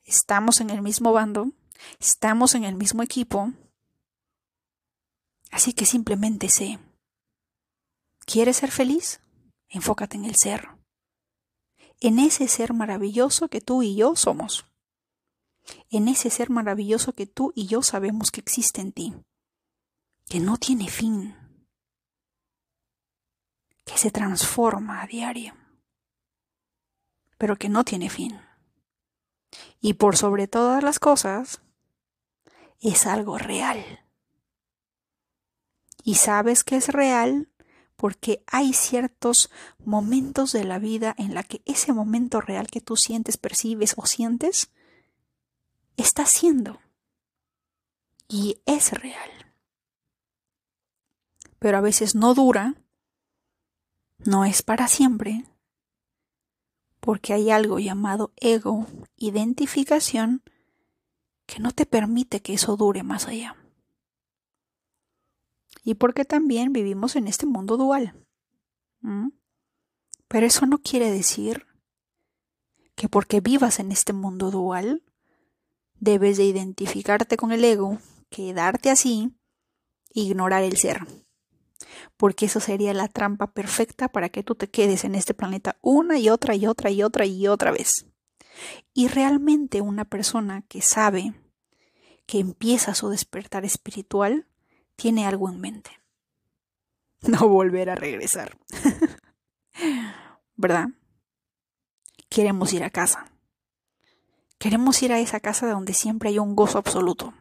Estamos 0.06 0.60
en 0.60 0.72
el 0.72 0.82
mismo 0.82 1.14
bando. 1.14 1.52
Estamos 2.00 2.56
en 2.56 2.64
el 2.64 2.74
mismo 2.74 3.04
equipo. 3.04 3.54
Así 5.52 5.74
que 5.74 5.86
simplemente 5.86 6.50
sé 6.50 6.80
¿Quieres 8.26 8.58
ser 8.58 8.72
feliz? 8.72 9.20
Enfócate 9.70 10.18
en 10.18 10.26
el 10.26 10.36
ser. 10.36 10.70
En 12.00 12.18
ese 12.18 12.48
ser 12.48 12.74
maravilloso 12.74 13.50
que 13.50 13.62
tú 13.62 13.84
y 13.84 13.96
yo 13.96 14.16
somos. 14.16 14.66
En 15.90 16.08
ese 16.08 16.30
ser 16.30 16.50
maravilloso 16.50 17.14
que 17.14 17.26
tú 17.26 17.54
y 17.56 17.68
yo 17.68 17.82
sabemos 17.82 18.32
que 18.32 18.42
existe 18.42 18.82
en 18.82 18.92
ti. 18.92 19.14
Que 20.28 20.40
no 20.40 20.58
tiene 20.58 20.90
fin. 20.90 21.36
Que 23.86 23.98
se 23.98 24.12
transforma 24.12 25.02
a 25.02 25.08
diario. 25.08 25.54
Pero 27.38 27.58
que 27.58 27.70
no 27.70 27.84
tiene 27.84 28.10
fin. 28.10 28.40
Y 29.80 29.94
por 29.94 30.18
sobre 30.18 30.48
todas 30.48 30.84
las 30.84 31.00
cosas, 31.00 31.62
es 32.80 33.06
algo 33.06 33.38
real. 33.38 34.04
Y 36.04 36.16
sabes 36.16 36.64
que 36.64 36.76
es 36.76 36.90
real 36.90 37.50
porque 37.96 38.44
hay 38.48 38.74
ciertos 38.74 39.50
momentos 39.80 40.52
de 40.52 40.66
la 40.66 40.80
vida 40.80 41.16
en 41.18 41.34
la 41.34 41.44
que 41.44 41.62
ese 41.66 41.94
momento 41.94 42.42
real 42.42 42.68
que 42.68 42.82
tú 42.82 42.98
sientes, 42.98 43.38
percibes 43.38 43.94
o 43.96 44.06
sientes, 44.06 44.72
está 45.98 46.26
siendo. 46.26 46.80
Y 48.28 48.62
es 48.66 48.92
real. 48.92 49.30
Pero 51.60 51.78
a 51.78 51.82
veces 51.82 52.16
no 52.16 52.34
dura, 52.34 52.76
no 54.26 54.46
es 54.46 54.62
para 54.62 54.88
siempre, 54.88 55.46
porque 57.00 57.34
hay 57.34 57.52
algo 57.52 57.80
llamado 57.80 58.34
ego, 58.38 58.88
identificación, 59.18 60.44
que 61.46 61.60
no 61.60 61.72
te 61.72 61.86
permite 61.86 62.42
que 62.42 62.54
eso 62.54 62.76
dure 62.78 63.04
más 63.04 63.28
allá 63.28 63.56
y 65.84 65.96
porque 65.96 66.26
también 66.26 66.74
vivimos 66.74 67.16
en 67.16 67.28
este 67.28 67.46
mundo 67.46 67.78
dual. 67.78 68.16
Pero 70.28 70.46
eso 70.46 70.66
no 70.66 70.78
quiere 70.80 71.12
decir 71.12 71.68
que 72.96 73.10
porque 73.10 73.42
vivas 73.42 73.80
en 73.80 73.92
este 73.92 74.14
mundo 74.14 74.50
dual, 74.50 75.04
debes 76.04 76.36
de 76.36 76.44
identificarte 76.44 77.38
con 77.38 77.54
el 77.54 77.64
ego, 77.64 77.98
quedarte 78.30 78.90
así, 78.90 79.34
ignorar 80.14 80.64
el 80.64 80.78
ser. 80.78 81.08
porque 82.18 82.46
eso 82.46 82.60
sería 82.60 82.94
la 82.94 83.08
trampa 83.08 83.54
perfecta 83.54 84.08
para 84.08 84.30
que 84.30 84.44
tú 84.44 84.56
te 84.56 84.70
quedes 84.70 85.04
en 85.04 85.16
este 85.16 85.34
planeta 85.34 85.78
una 85.82 86.18
y 86.20 86.30
otra 86.30 86.56
y 86.56 86.68
otra 86.68 86.90
y 86.90 87.04
otra 87.04 87.26
y 87.26 87.48
otra 87.48 87.72
vez. 87.72 88.06
Y 88.94 89.08
realmente 89.08 89.82
una 89.82 90.06
persona 90.06 90.64
que 90.68 90.82
sabe 90.82 91.34
que 92.26 92.40
empieza 92.40 92.96
su 92.96 93.10
despertar 93.10 93.66
espiritual 93.66 94.48
tiene 94.96 95.26
algo 95.26 95.50
en 95.50 95.60
mente. 95.60 95.92
No 97.28 97.48
volver 97.48 97.90
a 97.90 97.96
regresar. 97.96 98.58
¿Verdad? 100.56 100.90
Queremos 102.30 102.74
ir 102.74 102.84
a 102.84 102.90
casa. 102.90 103.33
Queremos 104.64 105.04
ir 105.04 105.12
a 105.12 105.20
esa 105.20 105.42
casa 105.42 105.68
donde 105.68 105.94
siempre 105.94 106.30
hay 106.30 106.40
un 106.40 106.56
gozo 106.56 106.78
absoluto. 106.78 107.34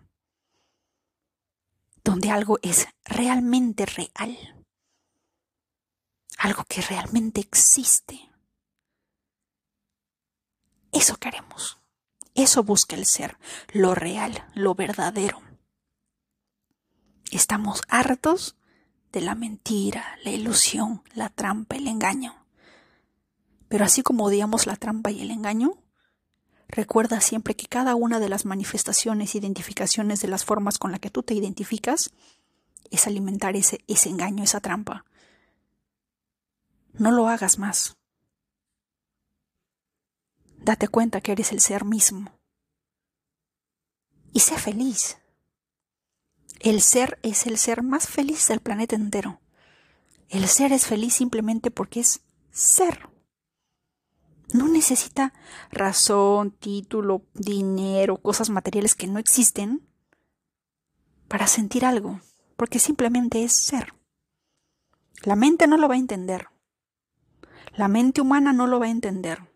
Donde 2.03 2.33
algo 2.33 2.59
es 2.63 2.89
realmente 3.05 3.87
real. 3.87 4.37
Algo 6.37 6.65
que 6.65 6.81
realmente 6.81 7.41
existe. 7.41 8.29
Eso 10.91 11.17
queremos. 11.17 11.79
Eso 12.35 12.65
busca 12.65 12.97
el 12.97 13.07
ser, 13.07 13.39
lo 13.73 13.95
real, 13.95 14.45
lo 14.57 14.75
verdadero. 14.75 15.41
Estamos 17.31 17.83
hartos 17.87 18.57
de 19.13 19.21
la 19.21 19.37
mentira, 19.37 20.19
la 20.25 20.33
ilusión, 20.33 21.05
la 21.15 21.29
trampa, 21.29 21.77
el 21.77 21.87
engaño. 21.87 22.45
Pero 23.69 23.85
así 23.85 24.03
como 24.03 24.25
odiamos 24.25 24.67
la 24.67 24.75
trampa 24.75 25.13
y 25.13 25.21
el 25.21 25.31
engaño, 25.31 25.79
recuerda 26.73 27.21
siempre 27.21 27.55
que 27.55 27.67
cada 27.67 27.95
una 27.95 28.19
de 28.19 28.31
las 28.31 28.47
manifestaciones, 28.47 29.37
identificaciones 29.37 30.21
de 30.21 30.29
las 30.29 30.45
formas 30.45 30.79
con 30.79 30.91
las 30.91 31.01
que 31.01 31.11
tú 31.11 31.23
te 31.23 31.35
identificas, 31.35 32.11
es 32.91 33.07
alimentar 33.07 33.55
ese, 33.57 33.79
engaño, 33.87 34.43
esa 34.43 34.61
trampa. 34.61 35.05
No 36.95 37.13
lo 37.13 37.29
hagas 37.29 37.59
más. 37.59 37.97
Date 40.59 40.89
cuenta 40.89 41.21
que 41.21 41.33
eres 41.33 41.53
el 41.53 41.61
ser 41.61 41.85
mismo. 41.85 42.33
Y 44.33 44.41
sé 44.41 44.57
feliz. 44.57 45.19
El 46.59 46.81
ser 46.81 47.19
es 47.23 47.47
el 47.47 47.59
ser 47.59 47.83
más 47.83 48.09
feliz 48.09 48.49
del 48.49 48.61
planeta 48.61 48.97
entero. 48.97 49.41
El 50.29 50.49
ser 50.49 50.73
es 50.73 50.87
feliz 50.87 51.15
simplemente 51.15 51.71
porque 51.71 52.01
es 52.01 52.21
ser. 52.51 53.12
No 54.53 54.69
necesita 54.69 55.33
razón, 55.71 56.51
título, 56.51 57.23
dinero, 57.33 58.19
cosas 58.19 58.51
materiales 58.51 58.95
que 58.95 59.07
no 59.07 59.19
existen 59.19 59.89
para 61.27 61.47
sentir 61.47 61.87
algo, 61.87 62.21
porque 62.57 62.79
simplemente 62.79 63.45
es 63.45 63.55
ser. 63.55 63.95
La 65.25 65.37
mente 65.37 65.67
no 65.67 65.79
lo 65.79 65.89
va 65.89 65.95
a 65.95 65.99
entender. 65.99 66.49
La 67.75 67.89
mente 67.89 68.21
humana 68.21 68.53
no 68.53 68.67
lo 68.67 68.79
va 68.79 68.87
a 68.87 68.91
entender. 68.91 69.49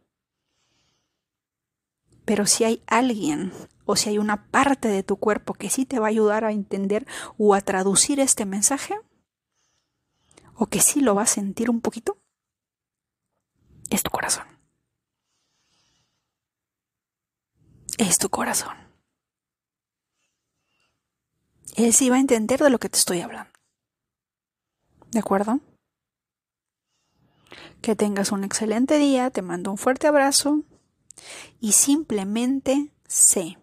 Pero 2.24 2.46
si 2.46 2.64
hay 2.64 2.82
alguien 2.86 3.52
o 3.84 3.96
si 3.96 4.08
hay 4.08 4.18
una 4.18 4.46
parte 4.50 4.88
de 4.88 5.02
tu 5.02 5.16
cuerpo 5.16 5.52
que 5.52 5.68
sí 5.68 5.84
te 5.84 5.98
va 5.98 6.06
a 6.06 6.10
ayudar 6.10 6.44
a 6.44 6.52
entender 6.52 7.06
o 7.36 7.54
a 7.54 7.60
traducir 7.60 8.18
este 8.18 8.46
mensaje, 8.46 8.94
o 10.54 10.66
que 10.66 10.80
sí 10.80 11.02
lo 11.02 11.14
va 11.14 11.22
a 11.22 11.26
sentir 11.26 11.68
un 11.68 11.82
poquito, 11.82 12.18
es 13.90 14.02
tu 14.02 14.10
corazón. 14.10 14.55
Es 17.98 18.18
tu 18.18 18.28
corazón. 18.28 18.76
Él 21.76 21.92
sí 21.92 22.10
va 22.10 22.16
a 22.16 22.20
entender 22.20 22.60
de 22.60 22.70
lo 22.70 22.78
que 22.78 22.88
te 22.88 22.98
estoy 22.98 23.20
hablando. 23.20 23.52
¿De 25.10 25.18
acuerdo? 25.18 25.60
Que 27.80 27.96
tengas 27.96 28.32
un 28.32 28.44
excelente 28.44 28.98
día, 28.98 29.30
te 29.30 29.42
mando 29.42 29.70
un 29.70 29.78
fuerte 29.78 30.06
abrazo 30.06 30.62
y 31.60 31.72
simplemente 31.72 32.92
sé 33.06 33.58